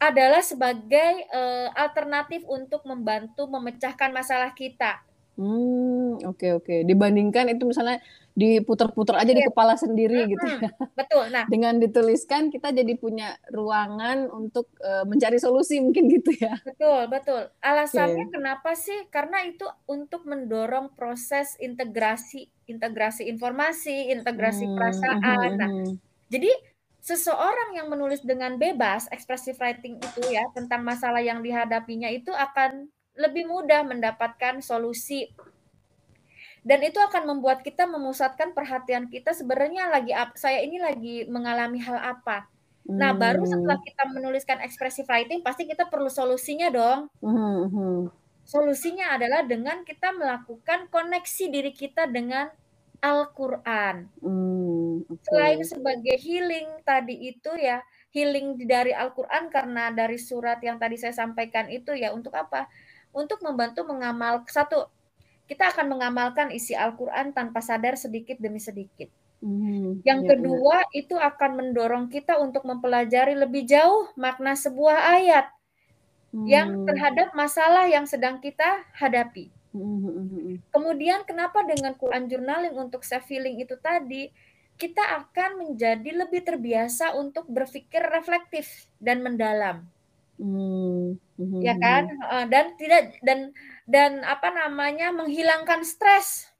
adalah 0.00 0.42
sebagai 0.44 1.24
uh, 1.32 1.70
alternatif 1.72 2.44
untuk 2.44 2.84
membantu 2.84 3.48
memecahkan 3.48 4.10
masalah 4.12 4.52
kita. 4.52 5.00
Hmm, 5.34 6.22
oke 6.22 6.38
okay, 6.38 6.50
oke. 6.54 6.64
Okay. 6.66 6.78
Dibandingkan 6.86 7.50
itu 7.50 7.66
misalnya 7.66 7.98
diputar-putar 8.34 9.22
aja 9.22 9.30
di 9.30 9.42
iya. 9.42 9.50
kepala 9.50 9.74
sendiri 9.78 10.26
hmm, 10.26 10.30
gitu 10.30 10.46
ya. 10.46 10.70
Betul. 10.98 11.24
Nah, 11.30 11.44
dengan 11.50 11.78
dituliskan 11.78 12.50
kita 12.50 12.70
jadi 12.74 12.94
punya 12.98 13.34
ruangan 13.50 14.30
untuk 14.30 14.70
uh, 14.82 15.06
mencari 15.06 15.38
solusi 15.38 15.78
mungkin 15.82 16.06
gitu 16.10 16.34
ya. 16.38 16.54
Betul, 16.62 17.10
betul. 17.10 17.42
Alasannya 17.62 18.30
okay. 18.30 18.34
kenapa 18.34 18.74
sih? 18.78 19.06
Karena 19.10 19.42
itu 19.46 19.66
untuk 19.90 20.26
mendorong 20.26 20.94
proses 20.94 21.58
integrasi 21.58 22.50
integrasi 22.64 23.28
informasi, 23.28 24.14
integrasi 24.14 24.64
hmm, 24.64 24.74
perasaan. 24.74 25.20
Hmm, 25.20 25.58
nah, 25.60 25.70
hmm. 25.70 25.94
jadi 26.32 26.50
seseorang 27.04 27.76
yang 27.76 27.92
menulis 27.92 28.24
dengan 28.24 28.56
bebas, 28.56 29.12
expressive 29.12 29.60
writing 29.60 30.00
itu 30.00 30.20
ya 30.32 30.48
tentang 30.56 30.80
masalah 30.80 31.20
yang 31.20 31.44
dihadapinya 31.44 32.08
itu 32.08 32.32
akan 32.32 32.88
lebih 33.14 33.46
mudah 33.46 33.86
mendapatkan 33.86 34.58
solusi 34.58 35.30
dan 36.64 36.80
itu 36.80 36.96
akan 36.96 37.28
membuat 37.28 37.60
kita 37.60 37.84
memusatkan 37.84 38.56
perhatian 38.56 39.12
kita 39.12 39.36
sebenarnya 39.36 39.92
lagi 39.92 40.16
saya 40.34 40.64
ini 40.64 40.80
lagi 40.80 41.28
mengalami 41.28 41.76
hal 41.84 42.00
apa. 42.00 42.48
Nah, 42.84 43.12
hmm. 43.12 43.20
baru 43.20 43.42
setelah 43.44 43.78
kita 43.80 44.04
menuliskan 44.12 44.60
expressive 44.60 45.08
writing 45.08 45.40
pasti 45.44 45.68
kita 45.68 45.88
perlu 45.88 46.08
solusinya 46.08 46.72
dong. 46.72 47.12
Hmm. 47.20 47.68
hmm. 47.68 48.00
Solusinya 48.44 49.16
adalah 49.16 49.40
dengan 49.44 49.88
kita 49.88 50.12
melakukan 50.12 50.92
koneksi 50.92 51.44
diri 51.48 51.72
kita 51.72 52.04
dengan 52.04 52.52
Al-Qur'an. 53.00 54.08
Hmm, 54.20 55.04
okay. 55.08 55.24
Selain 55.28 55.60
sebagai 55.64 56.16
healing 56.20 56.68
tadi 56.84 57.32
itu 57.32 57.52
ya, 57.56 57.80
healing 58.12 58.60
dari 58.68 58.92
Al-Qur'an 58.92 59.48
karena 59.48 59.92
dari 59.92 60.20
surat 60.20 60.60
yang 60.60 60.76
tadi 60.76 61.00
saya 61.00 61.12
sampaikan 61.12 61.72
itu 61.72 61.96
ya 61.96 62.12
untuk 62.12 62.36
apa? 62.36 62.68
Untuk 63.14 63.40
membantu 63.46 63.86
mengamal 63.86 64.42
satu 64.50 64.90
kita 65.44 65.70
akan 65.70 65.96
mengamalkan 65.96 66.50
isi 66.50 66.72
Al-Quran 66.72 67.30
tanpa 67.36 67.60
sadar 67.60 67.94
sedikit 68.00 68.40
demi 68.40 68.58
sedikit. 68.58 69.12
Hmm, 69.44 70.00
yang 70.08 70.24
ya, 70.24 70.32
kedua 70.32 70.88
ya. 70.88 71.04
itu 71.04 71.16
akan 71.20 71.50
mendorong 71.60 72.08
kita 72.08 72.40
untuk 72.40 72.64
mempelajari 72.64 73.36
lebih 73.36 73.68
jauh 73.68 74.08
makna 74.16 74.56
sebuah 74.56 75.20
ayat 75.20 75.52
hmm. 76.32 76.48
yang 76.48 76.68
terhadap 76.88 77.36
masalah 77.36 77.84
yang 77.84 78.08
sedang 78.08 78.40
kita 78.40 78.88
hadapi. 78.96 79.52
Hmm, 79.76 80.00
hmm, 80.00 80.00
hmm, 80.00 80.28
hmm. 80.32 80.56
Kemudian 80.72 81.28
kenapa 81.28 81.60
dengan 81.60 81.92
Quran 81.92 82.24
journaling 82.24 82.72
untuk 82.72 83.04
self 83.04 83.28
healing 83.28 83.60
itu 83.60 83.76
tadi 83.76 84.32
kita 84.80 85.02
akan 85.22 85.60
menjadi 85.60 86.24
lebih 86.24 86.40
terbiasa 86.40 87.12
untuk 87.12 87.44
berpikir 87.44 88.00
reflektif 88.00 88.88
dan 88.96 89.20
mendalam. 89.20 89.84
Hmm. 90.38 91.18
Ya 91.62 91.74
kan? 91.78 92.10
Dan 92.50 92.74
tidak 92.78 93.14
dan 93.22 93.54
dan 93.86 94.22
apa 94.26 94.50
namanya 94.50 95.14
menghilangkan 95.14 95.86
stres. 95.86 96.50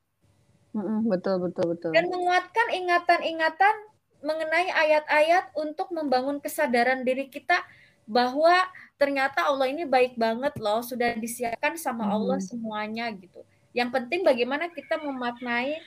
betul 1.06 1.38
betul 1.42 1.74
betul. 1.74 1.90
Dan 1.94 2.10
menguatkan 2.10 2.68
ingatan-ingatan 2.74 3.74
mengenai 4.24 4.72
ayat-ayat 4.72 5.52
untuk 5.54 5.92
membangun 5.92 6.40
kesadaran 6.40 7.04
diri 7.04 7.28
kita 7.28 7.62
bahwa 8.08 8.56
ternyata 8.96 9.48
Allah 9.48 9.68
ini 9.68 9.84
baik 9.84 10.16
banget 10.16 10.56
loh, 10.60 10.80
sudah 10.80 11.16
disiapkan 11.16 11.76
sama 11.76 12.08
Allah 12.08 12.40
semuanya 12.40 13.12
gitu. 13.12 13.44
Yang 13.76 13.90
penting 14.00 14.20
bagaimana 14.24 14.70
kita 14.72 15.00
memaknai 15.02 15.78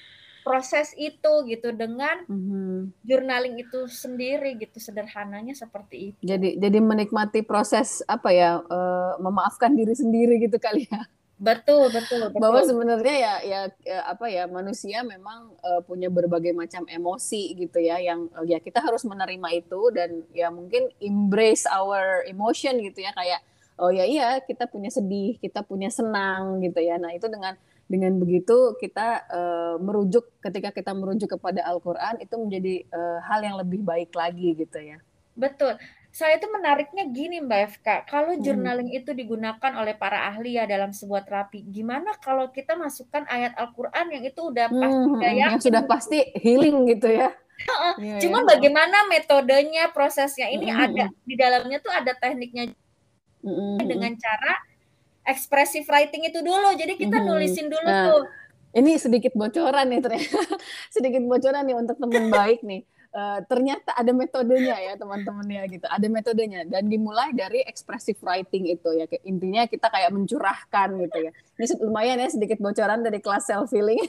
proses 0.48 0.96
itu 0.96 1.34
gitu 1.52 1.76
dengan 1.76 2.24
mm-hmm. 2.24 3.04
journaling 3.04 3.60
itu 3.60 3.84
sendiri 3.92 4.56
gitu 4.56 4.80
sederhananya 4.80 5.52
seperti 5.52 6.16
itu. 6.16 6.20
Jadi 6.24 6.56
jadi 6.56 6.80
menikmati 6.80 7.44
proses 7.44 8.00
apa 8.08 8.32
ya 8.32 8.64
uh, 8.64 9.20
memaafkan 9.20 9.76
diri 9.76 9.92
sendiri 9.92 10.40
gitu 10.40 10.56
kali 10.56 10.88
ya. 10.88 11.04
Betul, 11.38 11.94
betul, 11.94 12.34
betul. 12.34 12.42
Bahwa 12.42 12.66
sebenarnya 12.66 13.16
ya, 13.20 13.34
ya 13.46 13.62
ya 13.86 14.00
apa 14.10 14.26
ya 14.26 14.50
manusia 14.50 15.06
memang 15.06 15.54
uh, 15.62 15.86
punya 15.86 16.10
berbagai 16.10 16.56
macam 16.56 16.88
emosi 16.90 17.54
gitu 17.54 17.78
ya 17.78 18.00
yang 18.02 18.26
uh, 18.34 18.42
ya 18.42 18.58
kita 18.58 18.82
harus 18.82 19.06
menerima 19.06 19.46
itu 19.54 19.82
dan 19.94 20.26
ya 20.34 20.50
mungkin 20.50 20.90
embrace 20.98 21.70
our 21.70 22.26
emotion 22.26 22.82
gitu 22.82 23.06
ya 23.06 23.14
kayak 23.14 23.46
oh 23.78 23.94
ya 23.94 24.10
iya 24.10 24.42
kita 24.42 24.66
punya 24.66 24.90
sedih, 24.90 25.38
kita 25.38 25.62
punya 25.62 25.94
senang 25.94 26.58
gitu 26.66 26.82
ya. 26.82 26.98
Nah, 26.98 27.14
itu 27.14 27.30
dengan 27.30 27.54
dengan 27.88 28.20
begitu 28.20 28.76
kita 28.78 29.24
uh, 29.32 29.76
merujuk 29.80 30.28
ketika 30.44 30.76
kita 30.76 30.92
merujuk 30.92 31.40
kepada 31.40 31.64
Al-Qur'an 31.64 32.20
itu 32.20 32.36
menjadi 32.36 32.84
uh, 32.92 33.20
hal 33.24 33.40
yang 33.44 33.56
lebih 33.56 33.84
baik 33.84 34.12
lagi 34.12 34.54
gitu 34.60 34.78
ya. 34.80 35.00
Betul 35.34 35.80
saya 36.18 36.42
itu 36.42 36.50
menariknya 36.50 37.04
gini 37.14 37.38
Mbak 37.46 37.62
FK, 37.78 37.88
kalau 38.10 38.34
hmm. 38.34 38.42
journaling 38.42 38.90
itu 38.90 39.14
digunakan 39.14 39.72
oleh 39.78 39.94
para 39.94 40.26
ahli 40.34 40.58
ya 40.58 40.66
dalam 40.66 40.90
sebuah 40.90 41.22
terapi, 41.30 41.62
gimana 41.70 42.18
kalau 42.18 42.50
kita 42.50 42.74
masukkan 42.74 43.22
ayat 43.30 43.54
Al-Quran 43.54 44.18
yang 44.18 44.24
itu 44.26 44.42
udah 44.50 44.66
hmm, 44.66 44.82
pasti 44.82 45.06
hmm, 45.14 45.22
ya, 45.22 45.32
yang 45.38 45.54
sudah 45.62 45.84
pasti 45.86 46.18
healing 46.42 46.90
gitu 46.90 47.14
ya? 47.14 47.30
ya 48.02 48.18
Cuman 48.18 48.50
ya. 48.50 48.58
bagaimana 48.58 48.98
metodenya, 49.14 49.94
prosesnya 49.94 50.50
ini 50.50 50.74
hmm. 50.74 50.84
ada 50.90 51.06
di 51.22 51.36
dalamnya 51.38 51.78
tuh 51.86 51.94
ada 51.94 52.18
tekniknya 52.18 52.74
hmm. 53.46 53.78
dengan 53.86 54.18
cara 54.18 54.54
expressive 55.28 55.86
writing 55.92 56.24
itu 56.26 56.40
dulu. 56.40 56.74
Jadi 56.74 56.96
kita 56.96 57.20
hmm. 57.20 57.28
nulisin 57.28 57.68
dulu 57.68 57.86
nah, 57.86 58.06
tuh. 58.08 58.24
Ini 58.74 58.96
sedikit 58.96 59.36
bocoran 59.36 59.86
nih 59.92 60.00
ternyata, 60.00 60.40
sedikit 60.96 61.22
bocoran 61.28 61.68
nih 61.68 61.76
untuk 61.76 62.00
teman 62.00 62.32
baik 62.32 62.64
nih. 62.64 62.88
Uh, 63.18 63.42
ternyata 63.50 63.98
ada 63.98 64.14
metodenya 64.14 64.78
ya 64.78 64.94
teman-teman 64.94 65.48
ya 65.50 65.64
gitu. 65.68 65.86
Ada 65.90 66.08
metodenya. 66.08 66.64
Dan 66.64 66.88
dimulai 66.88 67.36
dari 67.36 67.62
expressive 67.68 68.18
writing 68.24 68.72
itu 68.72 68.90
ya. 68.96 69.06
Intinya 69.28 69.68
kita 69.68 69.92
kayak 69.92 70.16
mencurahkan 70.16 70.88
gitu 71.04 71.18
ya. 71.28 71.32
Ini 71.60 71.66
lumayan 71.84 72.24
ya 72.24 72.30
sedikit 72.32 72.64
bocoran 72.64 73.04
dari 73.04 73.20
kelas 73.20 73.52
self 73.52 73.74
healing 73.74 74.00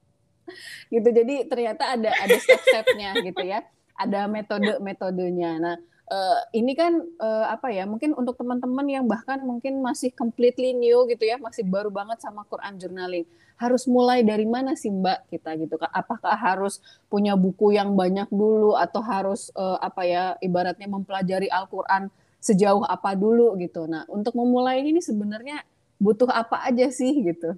gitu. 0.94 1.08
Jadi 1.10 1.50
ternyata 1.50 1.98
ada 1.98 2.10
ada 2.16 2.36
step-stepnya 2.38 3.18
gitu 3.20 3.42
ya. 3.44 3.66
Ada 4.00 4.30
metode 4.32 4.80
metodenya 4.80 5.60
nah 5.60 5.76
uh, 6.10 6.40
ini 6.52 6.74
kan 6.74 6.98
uh, 7.22 7.46
apa 7.54 7.70
ya 7.70 7.86
mungkin 7.86 8.12
untuk 8.18 8.36
teman-teman 8.36 8.84
yang 8.90 9.06
bahkan 9.06 9.38
mungkin 9.40 9.78
masih 9.80 10.10
completely 10.12 10.74
new 10.74 11.06
gitu 11.06 11.24
ya 11.24 11.38
masih 11.38 11.64
baru 11.64 11.88
banget 11.88 12.20
sama 12.20 12.42
Quran 12.50 12.76
journaling 12.76 13.24
harus 13.56 13.86
mulai 13.86 14.26
dari 14.26 14.44
mana 14.44 14.74
sih 14.74 14.90
Mbak 14.90 15.30
kita 15.30 15.56
gitu 15.62 15.74
apakah 15.80 16.34
harus 16.34 16.82
punya 17.06 17.38
buku 17.38 17.76
yang 17.78 17.94
banyak 17.94 18.26
dulu 18.28 18.74
atau 18.74 19.00
harus 19.00 19.48
uh, 19.54 19.78
apa 19.78 20.02
ya 20.04 20.24
ibaratnya 20.42 20.90
mempelajari 20.90 21.46
Al-Qur'an 21.48 22.10
sejauh 22.40 22.88
apa 22.88 23.12
dulu 23.12 23.52
gitu? 23.60 23.84
Nah 23.84 24.08
untuk 24.08 24.32
memulai 24.32 24.80
ini 24.80 25.04
sebenarnya 25.04 25.60
butuh 26.00 26.32
apa 26.32 26.64
aja 26.72 26.88
sih 26.88 27.12
gitu? 27.20 27.52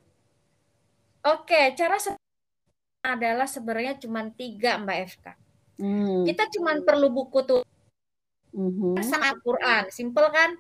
Oke 1.23 1.71
cara 1.79 1.95
adalah 3.03 3.47
sebenarnya 3.47 3.99
cuma 3.99 4.27
tiga 4.35 4.79
Mbak 4.83 4.99
FK 5.11 5.27
hmm. 5.83 6.23
kita 6.31 6.45
cuma 6.55 6.79
perlu 6.83 7.11
buku 7.11 7.43
tuh 7.43 7.63
Mm-hmm. 8.53 9.01
Sama 9.05 9.33
Al-Quran, 9.33 9.83
simple 9.89 10.29
kan? 10.29 10.51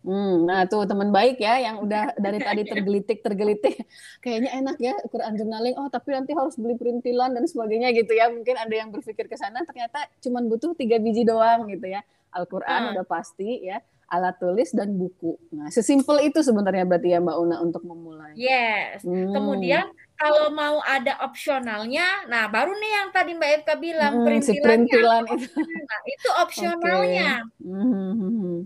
Hmm, 0.00 0.48
nah 0.48 0.64
tuh 0.64 0.88
teman 0.88 1.12
baik 1.12 1.36
ya 1.44 1.60
yang 1.60 1.84
udah 1.84 2.16
dari 2.16 2.40
tadi 2.48 2.64
tergelitik 2.64 3.20
tergelitik 3.20 3.84
kayaknya 4.24 4.50
enak 4.56 4.76
ya 4.80 4.96
Quran 5.12 5.36
journaling 5.36 5.76
oh 5.76 5.92
tapi 5.92 6.16
nanti 6.16 6.32
harus 6.32 6.56
beli 6.56 6.72
perintilan 6.80 7.36
dan 7.36 7.44
sebagainya 7.44 7.92
gitu 7.92 8.16
ya 8.16 8.32
mungkin 8.32 8.56
ada 8.56 8.72
yang 8.72 8.88
berpikir 8.88 9.28
ke 9.28 9.36
sana 9.36 9.60
ternyata 9.68 10.08
cuma 10.24 10.40
butuh 10.40 10.72
tiga 10.72 10.96
biji 10.96 11.28
doang 11.28 11.68
gitu 11.68 11.84
ya 11.84 12.00
Al-Quran 12.32 12.80
hmm. 12.80 12.92
udah 12.96 13.04
pasti 13.04 13.68
ya 13.68 13.84
alat 14.08 14.40
tulis 14.40 14.72
dan 14.72 14.88
buku 14.96 15.36
nah 15.52 15.68
sesimpel 15.68 16.32
itu 16.32 16.40
sebenarnya 16.40 16.88
berarti 16.88 17.12
ya 17.12 17.20
Mbak 17.20 17.36
Una 17.36 17.56
untuk 17.60 17.84
memulai 17.84 18.32
yes 18.40 19.04
hmm. 19.04 19.36
kemudian 19.36 19.84
kalau 20.20 20.52
mau 20.52 20.84
ada 20.84 21.16
opsionalnya, 21.24 22.28
nah 22.28 22.44
baru 22.52 22.76
nih 22.76 22.90
yang 22.92 23.08
tadi 23.08 23.32
Mbak 23.32 23.50
Eka 23.64 23.74
bilang 23.80 24.20
hmm, 24.20 24.24
perintilan, 24.28 24.52
si 24.52 24.60
perintilan 24.60 25.24
itu. 25.32 25.60
Nah, 25.64 26.00
itu 26.04 26.28
opsionalnya. 26.36 27.32
Okay. 27.48 27.64
Hmm. 27.64 28.56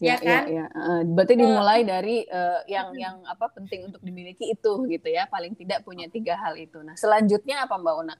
Ya, 0.00 0.16
ya 0.16 0.16
kan? 0.16 0.42
Ya, 0.48 0.66
ya. 0.70 1.02
berarti 1.04 1.34
dimulai 1.36 1.84
dari 1.84 2.24
uh, 2.24 2.64
yang 2.64 2.94
yang 2.96 3.16
apa 3.28 3.52
penting 3.52 3.90
untuk 3.90 4.00
dimiliki 4.00 4.48
itu 4.48 4.72
gitu 4.88 5.08
ya. 5.10 5.26
Paling 5.26 5.58
tidak 5.58 5.82
punya 5.82 6.06
tiga 6.06 6.38
hal 6.38 6.56
itu. 6.56 6.80
Nah, 6.80 6.94
selanjutnya 6.94 7.66
apa 7.66 7.76
Mbak 7.76 7.94
Una? 8.00 8.16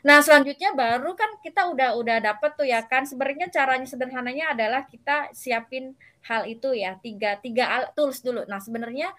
Nah, 0.00 0.18
selanjutnya 0.24 0.72
baru 0.72 1.12
kan 1.12 1.40
kita 1.44 1.72
udah 1.72 1.98
udah 1.98 2.22
dapet 2.22 2.52
tuh 2.54 2.68
ya 2.68 2.84
kan. 2.86 3.08
Sebenarnya 3.08 3.50
caranya 3.50 3.88
sederhananya 3.88 4.54
adalah 4.54 4.86
kita 4.86 5.32
siapin 5.34 5.96
hal 6.22 6.46
itu 6.46 6.70
ya. 6.76 7.00
Tiga 7.02 7.40
tiga 7.42 7.64
alat 7.66 7.90
tools 7.98 8.22
dulu. 8.22 8.46
Nah, 8.46 8.62
sebenarnya 8.62 9.10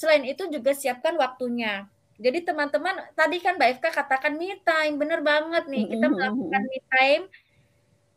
Selain 0.00 0.24
itu 0.24 0.48
juga 0.48 0.72
siapkan 0.72 1.12
waktunya. 1.20 1.84
Jadi 2.16 2.40
teman-teman 2.48 3.12
tadi 3.12 3.36
kan 3.36 3.60
Mbak 3.60 3.68
Eka 3.76 3.92
katakan 3.92 4.32
me 4.40 4.56
time, 4.64 4.96
bener 4.96 5.20
banget 5.20 5.68
nih 5.68 5.84
kita 5.92 6.08
melakukan 6.08 6.62
me 6.64 6.78
time 6.88 7.24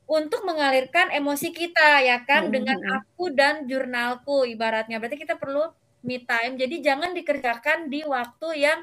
untuk 0.07 0.47
mengalirkan 0.47 1.11
emosi 1.11 1.51
kita 1.51 2.03
ya 2.07 2.23
kan 2.23 2.47
dengan 2.51 2.79
aku 2.87 3.35
dan 3.35 3.67
jurnalku 3.67 4.47
ibaratnya. 4.47 4.95
Berarti 5.03 5.19
kita 5.19 5.35
perlu 5.35 5.67
me 6.07 6.23
time. 6.23 6.55
Jadi 6.55 6.79
jangan 6.79 7.11
dikerjakan 7.11 7.91
di 7.91 7.99
waktu 8.07 8.47
yang 8.63 8.79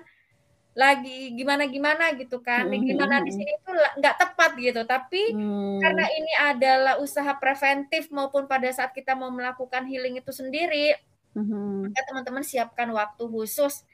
lagi 0.77 1.33
gimana-gimana 1.37 2.17
gitu 2.21 2.45
kan. 2.45 2.69
Gimana 2.69 3.25
di 3.25 3.33
sini 3.33 3.49
itu 3.49 3.71
nggak 3.73 4.17
tepat 4.21 4.51
gitu. 4.61 4.85
Tapi 4.85 5.33
hmm. 5.33 5.81
karena 5.81 6.05
ini 6.05 6.33
adalah 6.53 6.95
usaha 7.01 7.33
preventif 7.37 8.13
maupun 8.13 8.45
pada 8.45 8.69
saat 8.73 8.93
kita 8.93 9.17
mau 9.17 9.33
melakukan 9.33 9.89
healing 9.89 10.21
itu 10.21 10.33
sendiri, 10.33 10.97
Mm-hmm. 11.35 11.91
Maka 11.91 12.01
teman-teman 12.11 12.45
siapkan 12.45 12.89
waktu 12.91 13.23
khusus 13.27 13.87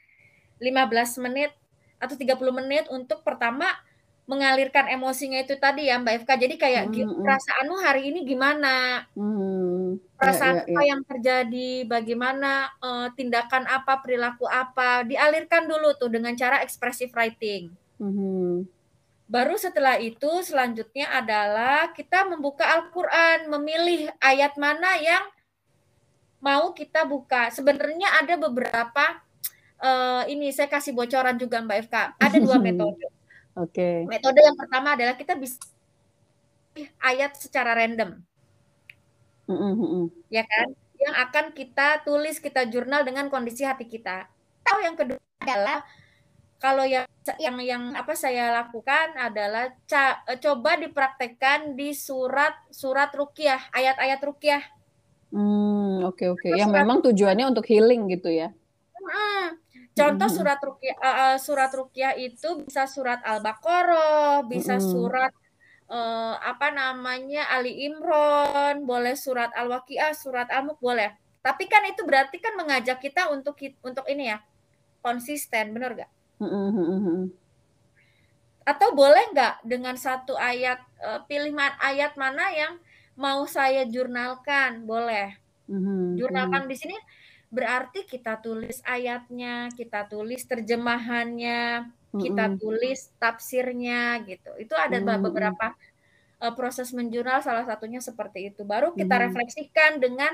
15 0.57 1.23
menit 1.25 1.53
atau 1.97 2.13
30 2.17 2.37
menit 2.53 2.85
untuk 2.89 3.21
pertama 3.21 3.69
mengalirkan 4.27 4.91
emosinya 4.91 5.39
itu 5.39 5.55
tadi 5.55 5.87
ya 5.87 5.95
Mbak 6.03 6.27
Eka. 6.27 6.35
Jadi 6.35 6.55
kayak 6.59 6.91
mm-hmm. 6.91 7.23
perasaanmu 7.23 7.75
hari 7.79 8.11
ini 8.11 8.27
gimana? 8.27 9.07
Mm-hmm. 9.15 10.19
Perasaan 10.19 10.43
yeah, 10.43 10.53
yeah, 10.59 10.67
yeah. 10.67 10.75
apa 10.75 10.81
yang 10.83 11.01
terjadi? 11.07 11.71
Bagaimana 11.87 12.51
uh, 12.83 13.07
tindakan 13.15 13.63
apa, 13.71 14.03
perilaku 14.03 14.43
apa? 14.43 15.07
Dialirkan 15.07 15.71
dulu 15.71 15.95
tuh 15.95 16.11
dengan 16.11 16.35
cara 16.35 16.59
expressive 16.59 17.15
writing. 17.15 17.71
Mm-hmm. 18.03 18.67
Baru 19.27 19.55
setelah 19.55 19.95
itu 19.99 20.43
selanjutnya 20.43 21.07
adalah 21.11 21.95
kita 21.95 22.27
membuka 22.27 22.67
Al-Qur'an, 22.67 23.47
memilih 23.47 24.11
ayat 24.19 24.59
mana 24.59 24.99
yang 24.99 25.23
mau 26.41 26.71
kita 26.73 27.05
buka. 27.05 27.49
Sebenarnya 27.53 28.21
ada 28.21 28.35
beberapa 28.37 29.05
uh, 29.81 30.23
ini 30.29 30.53
saya 30.53 30.69
kasih 30.69 30.93
bocoran 30.93 31.37
juga 31.37 31.61
Mbak 31.61 31.77
FK. 31.89 31.95
Ada 32.17 32.37
dua 32.41 32.57
metode. 32.65 33.05
Oke. 33.57 33.73
Okay. 33.73 33.95
Metode 34.05 34.39
yang 34.41 34.57
pertama 34.57 34.93
adalah 34.93 35.15
kita 35.17 35.33
bisa 35.33 35.57
ayat 37.01 37.33
secara 37.37 37.73
random. 37.73 38.21
Mm 39.49 39.57
-hmm. 39.57 40.05
Ya 40.29 40.43
kan? 40.45 40.67
Yang 40.97 41.15
akan 41.29 41.45
kita 41.53 41.87
tulis, 42.05 42.37
kita 42.41 42.67
jurnal 42.69 43.05
dengan 43.05 43.29
kondisi 43.29 43.65
hati 43.65 43.85
kita. 43.85 44.29
Atau 44.61 44.77
yang 44.83 44.97
kedua 44.97 45.21
adalah 45.41 45.85
kalau 46.57 46.83
yang 46.83 47.05
yang 47.37 47.57
yang 47.61 47.83
apa 47.93 48.17
saya 48.17 48.49
lakukan 48.49 49.13
adalah 49.13 49.69
ca, 49.85 50.25
coba 50.41 50.81
dipraktekkan 50.81 51.77
di 51.77 51.93
surat 51.93 52.57
surat 52.73 53.13
rukyah, 53.13 53.69
ayat-ayat 53.73 54.19
rukyah. 54.25 54.63
Hmm, 55.27 56.07
oke 56.07 56.15
okay, 56.15 56.27
oke. 56.31 56.47
Okay. 56.47 56.51
Yang 56.55 56.71
memang 56.71 56.97
tujuannya 57.03 57.45
untuk 57.51 57.67
healing 57.67 58.07
gitu 58.07 58.31
ya. 58.31 58.55
Hmm, 58.95 59.59
contoh 59.91 60.29
surat 60.31 60.59
rukyah 60.63 60.95
uh, 60.99 61.37
surat 61.39 61.71
rukyah 61.75 62.15
itu 62.15 62.63
bisa 62.63 62.87
surat 62.87 63.19
Al-Baqarah, 63.27 64.47
bisa 64.47 64.79
hmm. 64.79 64.87
surat 64.87 65.31
uh, 65.91 66.35
apa 66.39 66.71
namanya 66.71 67.51
Ali 67.51 67.87
Imron, 67.87 68.87
boleh 68.87 69.15
surat 69.19 69.51
Al-Waqiah, 69.55 70.15
surat 70.15 70.47
Al-Mulk 70.47 70.79
boleh. 70.79 71.11
Tapi 71.43 71.63
kan 71.67 71.83
itu 71.87 72.03
berarti 72.03 72.43
kan 72.43 72.59
mengajak 72.59 72.99
kita 72.99 73.31
untuk 73.31 73.55
untuk 73.83 74.03
ini 74.07 74.31
ya 74.31 74.43
konsisten, 74.99 75.71
benar 75.71 75.95
gak? 75.95 76.11
Atau 78.67 78.91
boleh 78.91 79.31
nggak 79.31 79.63
dengan 79.63 79.95
satu 79.95 80.35
ayat 80.35 80.83
uh, 80.99 81.23
pilih 81.23 81.55
ayat 81.79 82.19
mana 82.19 82.51
yang 82.51 82.75
mau 83.17 83.43
saya 83.49 83.83
jurnalkan? 83.83 84.85
Boleh. 84.85 85.35
Jurnalkan 86.15 86.71
di 86.71 86.79
sini 86.79 86.95
berarti 87.51 88.07
kita 88.07 88.39
tulis 88.39 88.79
ayatnya, 88.87 89.67
kita 89.75 90.07
tulis 90.07 90.47
terjemahannya, 90.47 91.91
kita 92.15 92.55
tulis 92.55 93.11
tafsirnya 93.19 94.23
gitu. 94.23 94.55
Itu 94.55 94.77
ada 94.79 94.99
beberapa 95.19 95.75
uh, 96.39 96.53
proses 96.55 96.93
menjurnal 96.95 97.43
salah 97.43 97.65
satunya 97.67 97.99
seperti 97.99 98.53
itu. 98.53 98.63
Baru 98.63 98.93
kita 98.95 99.19
refleksikan 99.27 99.99
dengan 99.99 100.31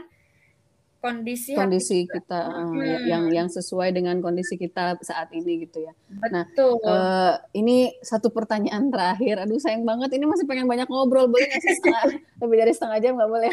kondisi 1.03 1.51
kondisi 1.51 2.07
kita, 2.07 2.23
kita 2.23 2.41
hmm. 2.63 3.03
yang 3.11 3.23
yang 3.27 3.47
sesuai 3.51 3.91
dengan 3.91 4.23
kondisi 4.23 4.55
kita 4.55 4.95
saat 5.03 5.27
ini 5.35 5.67
gitu 5.67 5.83
ya. 5.83 5.91
Nah, 6.31 6.47
Betul. 6.47 6.79
Nah, 6.79 6.95
uh, 6.95 7.33
ini 7.51 7.91
satu 7.99 8.31
pertanyaan 8.31 8.87
terakhir. 8.87 9.43
Aduh 9.43 9.59
sayang 9.59 9.83
banget 9.83 10.15
ini 10.15 10.23
masih 10.23 10.47
pengen 10.47 10.63
banyak 10.63 10.87
ngobrol. 10.87 11.27
Boleh 11.27 11.51
nggak 11.51 11.59
sih 11.59 11.75
setengah 11.75 12.03
lebih 12.47 12.57
dari 12.63 12.71
setengah 12.71 12.97
jam 13.03 13.13
nggak 13.19 13.31
boleh? 13.35 13.51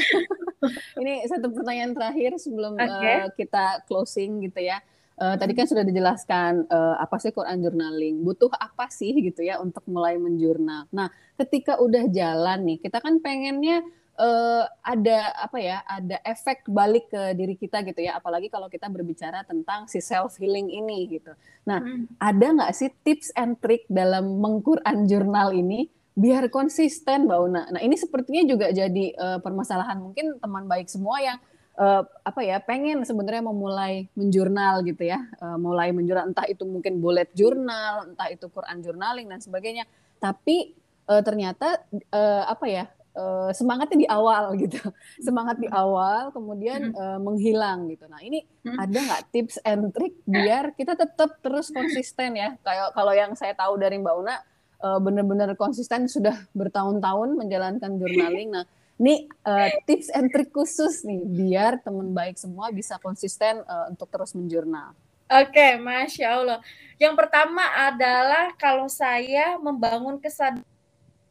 ini 1.03 1.13
satu 1.27 1.51
pertanyaan 1.51 1.91
terakhir 1.91 2.39
sebelum 2.39 2.79
okay. 2.79 3.27
uh, 3.27 3.29
kita 3.35 3.83
closing 3.91 4.47
gitu 4.47 4.63
ya. 4.63 4.79
Uh, 5.21 5.37
tadi 5.37 5.53
kan 5.53 5.69
sudah 5.69 5.85
dijelaskan 5.85 6.65
uh, 6.73 6.97
apa 6.97 7.21
sih 7.21 7.29
Quran 7.35 7.61
journaling, 7.61 8.25
butuh 8.25 8.49
apa 8.57 8.89
sih 8.89 9.13
gitu 9.21 9.45
ya 9.45 9.61
untuk 9.61 9.85
mulai 9.85 10.17
menjurnal. 10.17 10.89
Nah, 10.97 11.13
ketika 11.37 11.77
udah 11.77 12.09
jalan 12.09 12.65
nih, 12.65 12.79
kita 12.81 13.05
kan 13.05 13.21
pengennya 13.21 13.85
uh, 14.19 14.65
ada 14.83 15.37
apa 15.39 15.59
ya 15.61 15.85
ada 15.87 16.17
efek 16.27 16.67
balik 16.67 17.13
ke 17.13 17.37
diri 17.37 17.55
kita 17.55 17.85
gitu 17.87 18.01
ya. 18.03 18.19
Apalagi 18.19 18.51
kalau 18.51 18.67
kita 18.67 18.91
berbicara 18.91 19.45
tentang 19.47 19.87
si 19.87 20.03
self 20.03 20.35
healing 20.41 20.73
ini 20.73 21.21
gitu. 21.21 21.33
Nah 21.69 21.79
hmm. 21.85 22.19
ada 22.19 22.47
nggak 22.57 22.73
sih 22.75 22.91
tips 23.05 23.31
and 23.37 23.61
trick 23.63 23.87
dalam 23.87 24.41
mengquran 24.41 25.07
jurnal 25.07 25.55
ini 25.55 25.87
biar 26.17 26.51
konsisten 26.51 27.31
mbak 27.31 27.39
Una? 27.39 27.63
Nah 27.71 27.81
ini 27.81 27.95
sepertinya 27.95 28.43
juga 28.45 28.73
jadi 28.75 29.15
uh, 29.15 29.39
permasalahan 29.39 30.01
mungkin 30.03 30.37
teman 30.43 30.67
baik 30.67 30.91
semua 30.91 31.23
yang 31.23 31.39
uh, 31.81 32.03
apa 32.05 32.41
ya 32.45 32.61
pengen 32.61 33.07
sebenarnya 33.09 33.41
memulai 33.47 34.11
menjurnal 34.13 34.85
gitu 34.85 35.09
ya. 35.09 35.25
Uh, 35.41 35.57
mulai 35.57 35.95
menjurnal 35.97 36.29
entah 36.29 36.45
itu 36.45 36.67
mungkin 36.69 37.01
bullet 37.01 37.33
journal 37.33 38.11
entah 38.13 38.29
itu 38.29 38.51
Quran 38.53 38.85
journaling 38.85 39.27
dan 39.33 39.41
sebagainya. 39.41 39.89
Tapi 40.21 40.77
uh, 41.09 41.23
ternyata 41.25 41.81
uh, 42.13 42.45
apa 42.51 42.67
ya 42.69 42.85
uh, 43.17 43.51
semangatnya 43.55 43.99
di 44.07 44.09
awal 44.09 44.53
gitu, 44.63 44.81
semangat 45.23 45.57
di 45.59 45.69
awal, 45.71 46.31
kemudian 46.35 46.95
uh, 46.95 47.19
menghilang 47.19 47.91
gitu. 47.91 48.07
Nah 48.07 48.21
ini 48.23 48.45
hmm. 48.67 48.79
ada 48.79 48.99
nggak 48.99 49.23
tips 49.33 49.57
and 49.67 49.91
trick 49.95 50.15
biar 50.27 50.75
kita 50.75 50.95
tetap 50.95 51.39
terus 51.43 51.71
konsisten 51.71 52.39
ya? 52.39 52.55
Kayak 52.63 52.95
kalau 52.95 53.13
yang 53.15 53.33
saya 53.35 53.55
tahu 53.57 53.79
dari 53.79 53.99
Mbak 53.99 54.15
Una, 54.15 54.37
uh, 54.83 54.99
benar-benar 54.99 55.55
konsisten 55.55 56.07
sudah 56.07 56.35
bertahun-tahun 56.55 57.37
menjalankan 57.37 57.91
journaling. 58.01 58.51
Nah 58.55 58.65
ini 59.01 59.25
uh, 59.49 59.69
tips 59.89 60.13
and 60.13 60.29
trick 60.29 60.53
khusus 60.53 61.09
nih 61.09 61.25
biar 61.25 61.81
teman 61.81 62.13
baik 62.13 62.37
semua 62.37 62.69
bisa 62.69 63.01
konsisten 63.01 63.65
uh, 63.65 63.89
untuk 63.89 64.13
terus 64.13 64.37
menjurnal. 64.37 64.93
Oke, 65.31 65.55
okay, 65.55 65.73
masya 65.79 66.43
Allah. 66.43 66.59
Yang 66.99 67.15
pertama 67.15 67.63
adalah 67.79 68.51
kalau 68.59 68.91
saya 68.91 69.55
membangun 69.63 70.19
kesadaran 70.19 70.67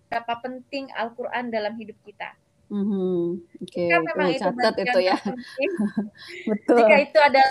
berapa 0.10 0.34
penting 0.42 0.90
Al-Quran 0.98 1.54
dalam 1.54 1.78
hidup 1.78 1.96
kita. 2.02 2.34
Mm-hmm. 2.70 3.22
Okay. 3.66 3.90
memang 3.90 4.30
oh, 4.30 4.34
itu 4.34 4.42
catat 4.46 4.76
itu 4.78 5.00
ya. 5.02 5.18
Betul. 6.50 6.78
Jika 6.82 6.96
itu 7.02 7.20
ada 7.22 7.44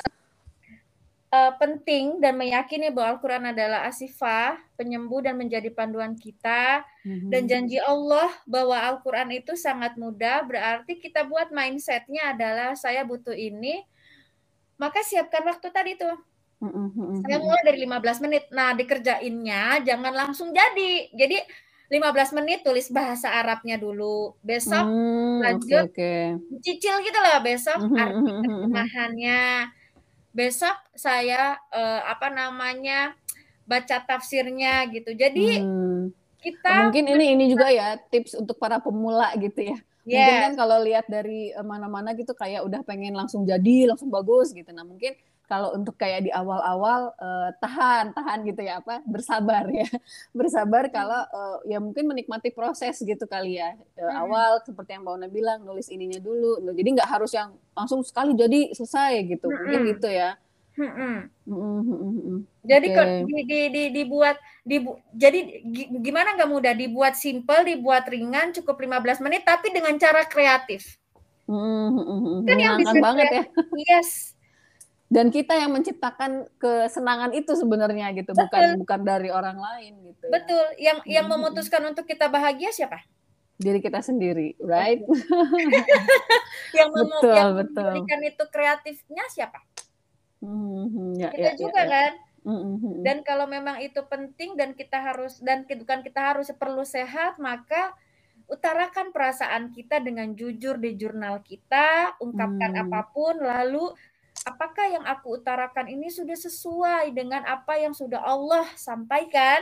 uh, 1.35 1.53
penting 1.59 2.23
dan 2.23 2.39
meyakini 2.39 2.91
bahwa 2.95 3.19
Al-Quran 3.19 3.51
adalah 3.51 3.87
asifah, 3.87 4.59
penyembuh 4.79 5.23
dan 5.23 5.35
menjadi 5.35 5.71
panduan 5.75 6.15
kita, 6.15 6.87
mm-hmm. 7.03 7.31
dan 7.31 7.43
janji 7.51 7.79
Allah 7.83 8.31
bahwa 8.47 8.79
Al-Quran 8.79 9.35
itu 9.35 9.59
sangat 9.59 9.99
mudah, 9.99 10.43
berarti 10.47 10.99
kita 10.99 11.27
buat 11.27 11.51
mindsetnya 11.51 12.35
adalah 12.35 12.79
saya 12.79 13.03
butuh 13.03 13.35
ini, 13.35 13.83
maka 14.79 15.03
siapkan 15.03 15.43
waktu 15.47 15.71
tadi 15.75 15.99
tuh. 15.99 16.15
Mm-hmm. 16.59 17.23
Saya 17.23 17.39
mulai 17.39 17.63
dari 17.63 17.79
15 17.87 18.23
menit. 18.27 18.45
Nah, 18.51 18.75
dikerjainnya 18.75 19.79
jangan 19.87 20.11
langsung 20.11 20.51
jadi. 20.51 21.07
Jadi 21.15 21.39
15 21.89 22.37
menit 22.37 22.61
tulis 22.61 22.93
bahasa 22.93 23.33
Arabnya 23.33 23.81
dulu. 23.81 24.37
Besok 24.45 24.85
hmm, 24.85 25.37
lanjut 25.41 25.89
okay, 25.89 26.37
okay. 26.37 26.61
cicil 26.61 27.01
gitu 27.01 27.17
loh 27.17 27.41
besok 27.41 27.81
-hmm, 27.81 27.97
arti 27.97 28.33
terjemahannya. 28.45 29.43
Besok 30.37 30.77
saya 30.93 31.57
uh, 31.73 32.01
apa 32.05 32.29
namanya 32.29 33.17
baca 33.65 34.05
tafsirnya 34.05 34.85
gitu. 34.93 35.17
Jadi 35.17 35.65
hmm. 35.65 36.13
kita 36.45 36.89
mungkin 36.89 37.05
ini 37.09 37.25
ini 37.37 37.45
juga 37.49 37.73
ya 37.73 37.97
tips 37.97 38.37
untuk 38.37 38.61
para 38.61 38.81
pemula 38.81 39.33
gitu 39.41 39.73
ya. 39.73 39.79
Yes. 40.09 40.25
Mungkin 40.25 40.37
kan 40.41 40.55
kalau 40.57 40.79
lihat 40.81 41.05
dari 41.05 41.53
eh, 41.53 41.67
mana-mana 41.67 42.17
gitu 42.17 42.33
kayak 42.33 42.65
udah 42.65 42.81
pengen 42.81 43.13
langsung 43.13 43.45
jadi, 43.45 43.93
langsung 43.93 44.09
bagus 44.09 44.57
gitu. 44.57 44.73
Nah, 44.73 44.89
mungkin 44.89 45.13
kalau 45.49 45.73
untuk 45.73 45.97
kayak 45.97 46.29
di 46.29 46.31
awal-awal 46.31 47.17
uh, 47.17 47.49
tahan 47.57 48.13
tahan 48.13 48.45
gitu 48.45 48.61
ya 48.61 48.85
apa 48.85 49.01
bersabar 49.09 49.65
ya. 49.73 49.89
Bersabar 50.37 50.93
kalau 50.93 51.25
uh, 51.33 51.59
ya 51.65 51.81
mungkin 51.81 52.05
menikmati 52.05 52.53
proses 52.53 53.01
gitu 53.01 53.25
kali 53.25 53.57
ya. 53.57 53.73
Uh, 53.97 54.13
awal 54.29 54.61
seperti 54.61 54.95
yang 54.95 55.09
Mbak 55.09 55.15
Ona 55.17 55.29
bilang 55.33 55.65
nulis 55.65 55.89
ininya 55.89 56.21
dulu. 56.21 56.61
Jadi 56.77 56.89
nggak 57.01 57.09
harus 57.09 57.33
yang 57.33 57.57
langsung 57.73 58.05
sekali 58.05 58.37
jadi 58.37 58.77
selesai 58.77 59.25
gitu. 59.25 59.49
Mungkin 59.49 59.81
gitu 59.97 60.09
ya. 60.13 60.37
Jadi 62.63 62.87
okay. 62.95 63.27
di, 63.27 63.39
di, 63.49 63.61
di, 63.73 63.83
dibuat 63.91 64.39
dibu, 64.63 64.95
jadi 65.11 65.65
gimana 65.99 66.39
nggak 66.39 66.51
mudah? 66.53 66.71
Dibuat 66.77 67.19
simple 67.19 67.67
dibuat 67.67 68.07
ringan 68.07 68.55
cukup 68.55 68.79
15 68.79 69.25
menit 69.27 69.43
tapi 69.43 69.75
dengan 69.75 69.97
cara 69.99 70.23
kreatif. 70.29 71.01
Hmm, 71.49 72.45
kan 72.45 72.61
yang 72.61 72.77
bisa 72.77 73.01
banget 73.01 73.27
ya. 73.33 73.43
yes 73.89 74.38
dan 75.09 75.33
kita 75.33 75.57
yang 75.57 75.73
menciptakan 75.73 76.45
kesenangan 76.61 77.33
itu 77.33 77.57
sebenarnya 77.57 78.13
gitu 78.13 78.37
betul. 78.37 78.45
bukan 78.45 78.65
bukan 78.85 79.01
dari 79.09 79.29
orang 79.33 79.57
lain 79.57 79.93
gitu 80.05 80.25
ya. 80.29 80.33
betul 80.33 80.65
ya. 80.77 80.81
yang 80.93 80.99
yang 81.09 81.27
hmm. 81.27 81.35
memutuskan 81.41 81.83
untuk 81.89 82.05
kita 82.05 82.29
bahagia 82.29 82.69
siapa 82.71 83.01
diri 83.59 83.81
kita 83.81 84.05
sendiri 84.05 84.55
right 84.61 85.03
yang 86.79 86.93
betul 86.93 87.35
yang 87.35 87.51
betul 87.57 87.89
memberikan 87.89 88.21
itu 88.23 88.45
kreatifnya 88.53 89.25
siapa 89.33 89.65
hmm, 90.45 91.17
ya, 91.19 91.33
kita 91.33 91.53
ya, 91.53 91.53
juga 91.57 91.83
ya, 91.83 91.91
kan 91.91 92.13
hmm, 92.45 93.03
dan 93.03 93.17
kalau 93.25 93.49
memang 93.49 93.81
itu 93.81 94.05
penting 94.05 94.61
dan 94.61 94.77
kita 94.77 95.01
harus 95.01 95.41
dan 95.41 95.65
bukan 95.65 96.05
kita 96.05 96.21
harus 96.37 96.53
perlu 96.53 96.85
sehat 96.85 97.41
maka 97.41 97.97
utarakan 98.49 99.13
perasaan 99.13 99.73
kita 99.73 100.05
dengan 100.05 100.37
jujur 100.37 100.77
di 100.77 100.97
jurnal 101.01 101.41
kita 101.41 102.17
ungkapkan 102.21 102.77
hmm. 102.77 102.83
apa 102.87 103.01
pun 103.11 103.41
lalu 103.41 103.93
apakah 104.49 104.89
yang 104.89 105.05
aku 105.05 105.37
utarakan 105.37 105.93
ini 105.93 106.09
sudah 106.09 106.35
sesuai 106.35 107.13
dengan 107.13 107.45
apa 107.45 107.77
yang 107.77 107.93
sudah 107.93 108.25
Allah 108.25 108.65
sampaikan 108.81 109.61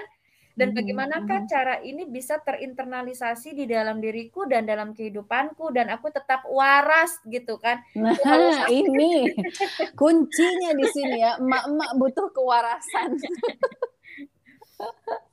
dan 0.56 0.72
hmm, 0.72 0.76
bagaimanakah 0.80 1.44
hmm. 1.44 1.50
cara 1.52 1.84
ini 1.84 2.08
bisa 2.08 2.40
terinternalisasi 2.40 3.52
di 3.52 3.68
dalam 3.68 4.00
diriku 4.00 4.48
dan 4.48 4.64
dalam 4.64 4.96
kehidupanku 4.96 5.68
dan 5.68 5.92
aku 5.92 6.08
tetap 6.08 6.48
waras 6.48 7.20
gitu 7.28 7.60
kan. 7.60 7.84
Nah, 7.92 8.16
ini 8.72 9.36
kuncinya 10.00 10.72
di 10.72 10.86
sini 10.88 11.20
ya, 11.20 11.36
emak-emak 11.36 11.90
butuh 12.00 12.32
kewarasan. 12.32 13.20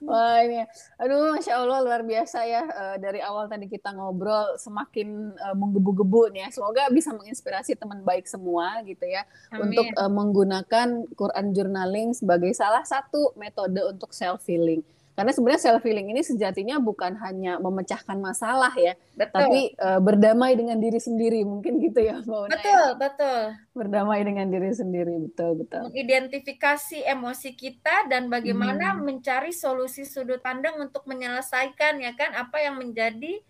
Wah 0.00 0.40
ini, 0.40 0.64
aduh, 0.96 1.36
masya 1.36 1.60
Allah 1.60 1.82
luar 1.84 2.00
biasa 2.06 2.46
ya. 2.46 2.62
Uh, 2.64 2.96
dari 2.96 3.20
awal 3.20 3.50
tadi 3.50 3.68
kita 3.68 3.92
ngobrol 3.92 4.56
semakin 4.56 5.34
uh, 5.36 5.56
menggebu-gebu 5.58 6.32
nih 6.32 6.46
ya. 6.46 6.48
Semoga 6.54 6.88
bisa 6.88 7.12
menginspirasi 7.12 7.76
teman 7.76 8.00
baik 8.00 8.24
semua 8.24 8.80
gitu 8.86 9.04
ya 9.04 9.26
Amin. 9.52 9.74
untuk 9.74 9.86
uh, 9.98 10.08
menggunakan 10.08 10.88
Quran 11.18 11.46
journaling 11.52 12.16
sebagai 12.16 12.54
salah 12.56 12.86
satu 12.86 13.34
metode 13.36 13.82
untuk 13.84 14.14
self 14.14 14.40
healing. 14.46 14.80
Karena 15.20 15.36
sebenarnya 15.36 15.60
self 15.60 15.84
healing 15.84 16.16
ini 16.16 16.24
sejatinya 16.24 16.80
bukan 16.80 17.12
hanya 17.20 17.60
memecahkan 17.60 18.16
masalah 18.16 18.72
ya, 18.72 18.96
betul. 19.12 19.36
tapi 19.36 19.76
uh, 19.76 20.00
berdamai 20.00 20.56
dengan 20.56 20.80
diri 20.80 20.96
sendiri 20.96 21.44
mungkin 21.44 21.76
gitu 21.76 22.00
ya, 22.00 22.24
Mbak 22.24 22.40
Una. 22.40 22.52
Betul, 22.56 22.86
ya? 22.88 22.96
betul. 22.96 23.40
Berdamai 23.76 24.24
dengan 24.24 24.48
diri 24.48 24.72
sendiri, 24.72 25.20
betul, 25.28 25.60
betul. 25.60 25.92
Mengidentifikasi 25.92 27.04
emosi 27.04 27.52
kita 27.52 28.08
dan 28.08 28.32
bagaimana 28.32 28.96
hmm. 28.96 29.04
mencari 29.04 29.52
solusi 29.52 30.08
sudut 30.08 30.40
pandang 30.40 30.80
untuk 30.80 31.04
menyelesaikan 31.04 32.00
ya 32.00 32.16
kan 32.16 32.32
apa 32.32 32.56
yang 32.64 32.80
menjadi 32.80 33.44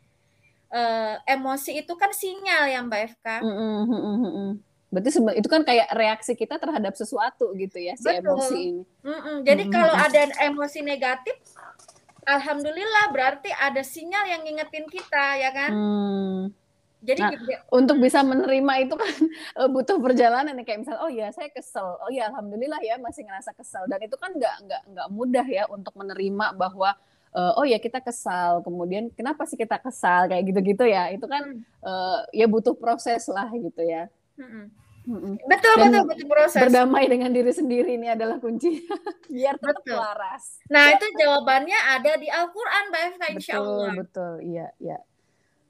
uh, 0.74 1.22
emosi 1.22 1.86
itu 1.86 1.94
kan 1.94 2.10
sinyal 2.10 2.66
ya 2.66 2.82
Mbak 2.82 3.00
FK. 3.14 3.26
Mm 3.46 3.54
-hmm, 3.54 3.78
mm 3.86 4.18
-hmm. 4.18 4.50
Berarti 4.90 5.10
itu 5.38 5.48
kan 5.48 5.62
kayak 5.62 5.88
reaksi 5.94 6.34
kita 6.34 6.58
terhadap 6.58 6.98
sesuatu 6.98 7.54
gitu 7.54 7.78
ya 7.78 7.94
si 7.94 8.10
Betul. 8.10 8.20
emosi 8.26 8.58
ini. 8.58 8.82
Mm-mm. 9.06 9.36
Jadi 9.46 9.62
mm-hmm. 9.66 9.78
kalau 9.78 9.94
ada 9.94 10.22
emosi 10.50 10.80
negatif, 10.82 11.36
alhamdulillah 12.26 13.14
berarti 13.14 13.50
ada 13.54 13.82
sinyal 13.86 14.24
yang 14.26 14.42
ngingetin 14.42 14.86
kita 14.90 15.24
ya 15.38 15.50
kan. 15.54 15.70
Hmm. 15.70 16.40
Jadi 17.00 17.22
nah, 17.24 17.32
untuk 17.72 17.96
bisa 17.96 18.20
menerima 18.20 18.72
itu 18.84 18.92
kan 18.92 19.14
eh, 19.56 19.68
butuh 19.74 19.96
perjalanan 20.04 20.52
kayak 20.60 20.84
misal 20.84 21.00
oh 21.00 21.08
ya 21.08 21.32
saya 21.32 21.48
kesel 21.48 21.96
oh 21.96 22.12
ya 22.12 22.28
alhamdulillah 22.28 22.76
ya 22.84 23.00
masih 23.00 23.24
ngerasa 23.24 23.56
kesel 23.56 23.88
dan 23.88 24.04
itu 24.04 24.20
kan 24.20 24.36
nggak 24.36 24.68
nggak 24.68 24.82
nggak 24.92 25.08
mudah 25.08 25.46
ya 25.48 25.64
untuk 25.72 25.96
menerima 25.96 26.52
bahwa 26.60 26.92
uh, 27.32 27.56
oh 27.56 27.64
ya 27.64 27.80
kita 27.80 28.04
kesal 28.04 28.60
kemudian 28.60 29.08
kenapa 29.16 29.48
sih 29.48 29.56
kita 29.56 29.80
kesal 29.80 30.28
kayak 30.28 30.44
gitu-gitu 30.52 30.84
ya 30.84 31.08
itu 31.08 31.24
kan 31.24 31.64
uh, 31.80 32.28
ya 32.36 32.44
butuh 32.44 32.76
proses 32.76 33.24
lah 33.32 33.48
gitu 33.48 33.80
ya. 33.80 34.12
Hmm. 34.36 34.68
Betul 35.48 35.74
Dan 35.80 35.90
betul 35.90 36.04
betul 36.12 36.26
proses. 36.28 36.60
Berdamai 36.60 37.08
dengan 37.08 37.32
diri 37.32 37.52
sendiri 37.52 37.96
ini 37.96 38.12
adalah 38.12 38.36
kunci 38.36 38.84
biar 39.32 39.56
tetap 39.56 39.80
betul. 39.80 39.96
waras. 39.96 40.60
Nah 40.68 40.92
itu 40.92 41.06
jawabannya 41.16 41.78
ada 41.96 42.12
di 42.20 42.28
Al-Quran 42.28 42.82
Mbak 42.92 43.02
Eva 43.08 43.26
Insya 43.32 43.54
betul, 43.56 43.64
Allah. 43.64 43.92
Betul 43.96 44.32
iya 44.44 44.66
iya. 44.76 44.98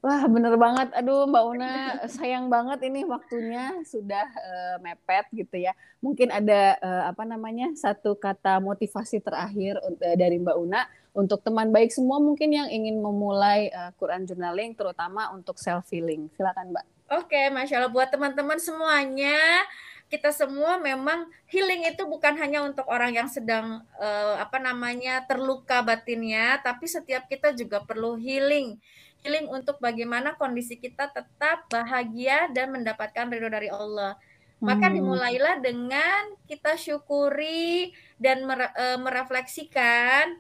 Wah 0.01 0.25
bener 0.33 0.57
banget, 0.57 0.97
aduh 0.97 1.29
Mbak 1.29 1.45
Una 1.45 1.73
sayang 2.17 2.49
banget 2.49 2.81
ini 2.89 3.05
waktunya 3.05 3.85
sudah 3.85 4.25
uh, 4.33 4.77
mepet 4.81 5.29
gitu 5.37 5.61
ya. 5.61 5.77
Mungkin 6.01 6.33
ada 6.33 6.81
uh, 6.81 7.13
apa 7.13 7.29
namanya 7.29 7.77
satu 7.77 8.17
kata 8.17 8.65
motivasi 8.65 9.21
terakhir 9.21 9.77
uh, 9.77 10.17
dari 10.17 10.41
Mbak 10.41 10.57
Una 10.57 10.89
untuk 11.13 11.45
teman 11.45 11.69
baik 11.69 11.93
semua 11.93 12.17
mungkin 12.17 12.49
yang 12.49 12.73
ingin 12.73 12.97
memulai 12.97 13.69
uh, 13.77 13.93
Quran 14.01 14.25
journaling 14.25 14.73
terutama 14.73 15.29
untuk 15.37 15.61
self 15.61 15.85
healing. 15.93 16.33
Silakan 16.33 16.73
Mbak. 16.73 16.87
Oke, 17.11 17.51
masya 17.51 17.83
Allah 17.83 17.91
buat 17.91 18.07
teman-teman 18.07 18.63
semuanya, 18.63 19.67
kita 20.07 20.31
semua 20.31 20.79
memang 20.79 21.27
healing 21.51 21.91
itu 21.91 22.07
bukan 22.07 22.39
hanya 22.39 22.63
untuk 22.63 22.87
orang 22.87 23.11
yang 23.11 23.27
sedang 23.27 23.83
uh, 23.99 24.39
apa 24.39 24.63
namanya 24.63 25.27
terluka 25.27 25.83
batinnya, 25.83 26.63
tapi 26.63 26.87
setiap 26.87 27.27
kita 27.27 27.51
juga 27.51 27.83
perlu 27.83 28.15
healing. 28.15 28.79
Healing 29.27 29.51
untuk 29.51 29.83
bagaimana 29.83 30.39
kondisi 30.39 30.79
kita 30.79 31.11
tetap 31.11 31.67
bahagia 31.67 32.47
dan 32.55 32.71
mendapatkan 32.71 33.27
ridho 33.27 33.51
dari 33.51 33.67
Allah. 33.75 34.15
Maka 34.63 34.87
dimulailah 34.93 35.59
dengan 35.59 36.39
kita 36.47 36.79
syukuri 36.79 37.91
dan 38.23 38.47
mere, 38.47 38.71
uh, 38.71 39.03
merefleksikan 39.03 40.39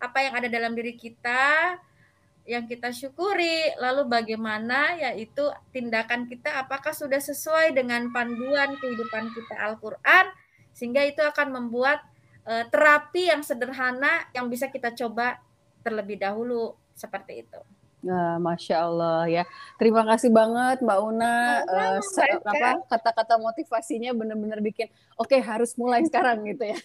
apa 0.00 0.18
yang 0.24 0.32
ada 0.32 0.48
dalam 0.48 0.72
diri 0.72 0.96
kita, 0.96 1.76
yang 2.46 2.70
kita 2.70 2.94
syukuri, 2.94 3.74
lalu 3.82 4.06
bagaimana 4.06 4.94
yaitu 4.96 5.50
tindakan 5.74 6.30
kita 6.30 6.62
apakah 6.62 6.94
sudah 6.94 7.18
sesuai 7.18 7.74
dengan 7.74 8.08
panduan 8.14 8.78
kehidupan 8.78 9.34
kita 9.34 9.54
Al-Qur'an 9.58 10.30
sehingga 10.70 11.02
itu 11.02 11.20
akan 11.20 11.58
membuat 11.58 12.06
uh, 12.46 12.64
terapi 12.70 13.34
yang 13.34 13.42
sederhana 13.42 14.30
yang 14.30 14.46
bisa 14.46 14.70
kita 14.70 14.94
coba 14.94 15.42
terlebih 15.82 16.22
dahulu 16.22 16.78
seperti 16.94 17.42
itu. 17.44 17.60
Nah, 18.06 18.38
Masya 18.38 18.76
Allah 18.86 19.26
ya. 19.26 19.42
Terima 19.82 20.06
kasih 20.06 20.30
banget 20.30 20.78
Mbak 20.78 20.98
Una. 21.02 21.34
Oh, 21.66 21.98
uh, 21.98 22.38
apa 22.46 22.86
kata-kata 22.86 23.34
motivasinya 23.42 24.14
benar-benar 24.14 24.62
bikin 24.62 24.86
oke 25.18 25.34
okay, 25.34 25.42
harus 25.42 25.74
mulai 25.74 26.06
sekarang 26.06 26.46
gitu 26.46 26.70
ya. 26.70 26.78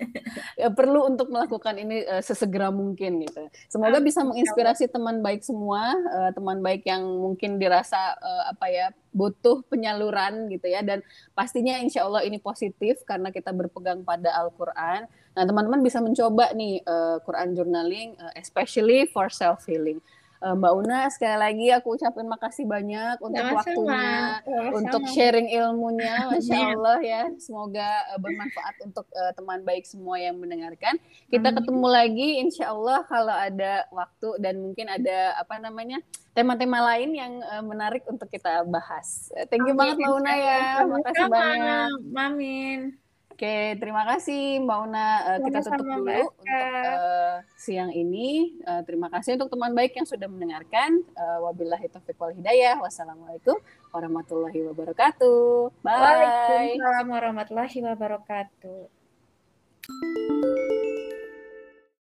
ya. 0.60 0.68
Perlu 0.68 1.08
untuk 1.08 1.32
melakukan 1.32 1.72
ini 1.80 2.04
uh, 2.04 2.20
sesegera 2.20 2.68
mungkin 2.68 3.24
gitu. 3.24 3.48
Semoga 3.72 3.96
bisa 4.04 4.20
menginspirasi 4.20 4.92
teman 4.92 5.24
baik 5.24 5.40
semua, 5.40 5.96
uh, 6.12 6.30
teman 6.36 6.60
baik 6.60 6.84
yang 6.84 7.00
mungkin 7.00 7.56
dirasa 7.56 7.96
uh, 8.20 8.52
apa 8.52 8.68
ya 8.68 8.92
butuh 9.08 9.64
penyaluran 9.72 10.52
gitu 10.52 10.68
ya 10.68 10.84
dan 10.84 11.00
pastinya 11.32 11.80
insya 11.80 12.04
Allah 12.04 12.28
ini 12.28 12.36
positif 12.36 13.00
karena 13.08 13.32
kita 13.32 13.56
berpegang 13.56 14.04
pada 14.04 14.36
Al-Quran. 14.36 15.08
Nah 15.08 15.44
teman-teman 15.48 15.80
bisa 15.80 16.04
mencoba 16.04 16.52
nih 16.52 16.84
uh, 16.84 17.24
Quran 17.24 17.56
journaling, 17.56 18.20
uh, 18.20 18.36
especially 18.36 19.08
for 19.08 19.32
self 19.32 19.64
healing. 19.64 19.98
Eh, 20.38 20.54
Mbak 20.54 20.72
Una 20.78 21.10
sekali 21.10 21.34
lagi 21.34 21.66
aku 21.74 21.98
ucapin 21.98 22.30
makasih 22.30 22.62
banyak 22.62 23.18
untuk 23.18 23.42
Sama-sama. 23.42 23.58
waktunya, 23.58 24.14
Sama-sama. 24.46 24.78
untuk 24.78 25.02
sharing 25.10 25.48
ilmunya, 25.50 26.14
masya 26.30 26.58
Allah 26.78 26.98
ya. 27.02 27.22
Semoga 27.42 27.88
uh, 28.14 28.18
bermanfaat 28.22 28.74
untuk 28.86 29.06
uh, 29.18 29.34
teman 29.34 29.66
baik 29.66 29.82
semua 29.82 30.14
yang 30.22 30.38
mendengarkan. 30.38 30.94
Kita 31.26 31.50
Amin. 31.50 31.58
ketemu 31.58 31.86
lagi, 31.90 32.28
insya 32.38 32.70
Allah 32.70 33.02
kalau 33.10 33.34
ada 33.34 33.90
waktu 33.90 34.28
dan 34.38 34.62
mungkin 34.62 34.86
ada 34.86 35.34
apa 35.42 35.58
namanya 35.58 35.98
tema-tema 36.38 36.86
lain 36.94 37.18
yang 37.18 37.32
uh, 37.42 37.64
menarik 37.66 38.06
untuk 38.06 38.30
kita 38.30 38.62
bahas. 38.70 39.34
Thank 39.50 39.66
you 39.66 39.74
Amin. 39.74 39.82
banget 39.82 39.96
Mbak 40.06 40.12
Una 40.22 40.32
ya, 40.38 40.62
makasih 40.86 41.26
banyak. 41.26 41.90
Amin. 42.14 43.07
Oke, 43.38 43.78
terima 43.78 44.02
kasih 44.02 44.66
Mbak 44.66 44.78
Una. 44.82 45.06
Uh, 45.22 45.38
kita 45.46 45.62
tutup 45.62 45.86
dulu 45.86 46.10
untuk 46.10 46.42
uh, 46.42 47.38
siang 47.54 47.94
ini. 47.94 48.58
Uh, 48.66 48.82
terima 48.82 49.06
kasih 49.14 49.38
untuk 49.38 49.54
teman 49.54 49.78
baik 49.78 49.94
yang 49.94 50.10
sudah 50.10 50.26
mendengarkan. 50.26 51.06
Uh, 51.14 51.46
wabillahi 51.46 51.86
taufiq 51.86 52.18
wal 52.18 52.34
hidayah. 52.34 52.82
Wassalamualaikum 52.82 53.54
warahmatullahi 53.94 54.58
wabarakatuh. 54.74 55.70
Bye. 55.86 55.86
Waalaikumsalam 55.86 57.06
warahmatullahi 57.06 57.78
wabarakatuh. 57.78 58.80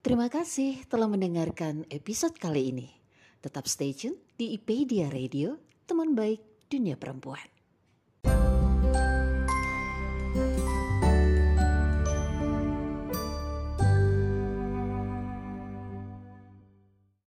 Terima 0.03 0.27
kasih 0.27 0.83
telah 0.91 1.07
mendengarkan 1.07 1.87
episode 1.95 2.35
kali 2.35 2.75
ini. 2.75 2.91
Tetap 3.39 3.71
stay 3.71 3.95
tune 3.95 4.19
di 4.35 4.51
IPedia 4.59 5.07
Radio, 5.07 5.55
teman 5.87 6.11
baik 6.11 6.43
dunia 6.67 6.99
perempuan. 6.99 7.50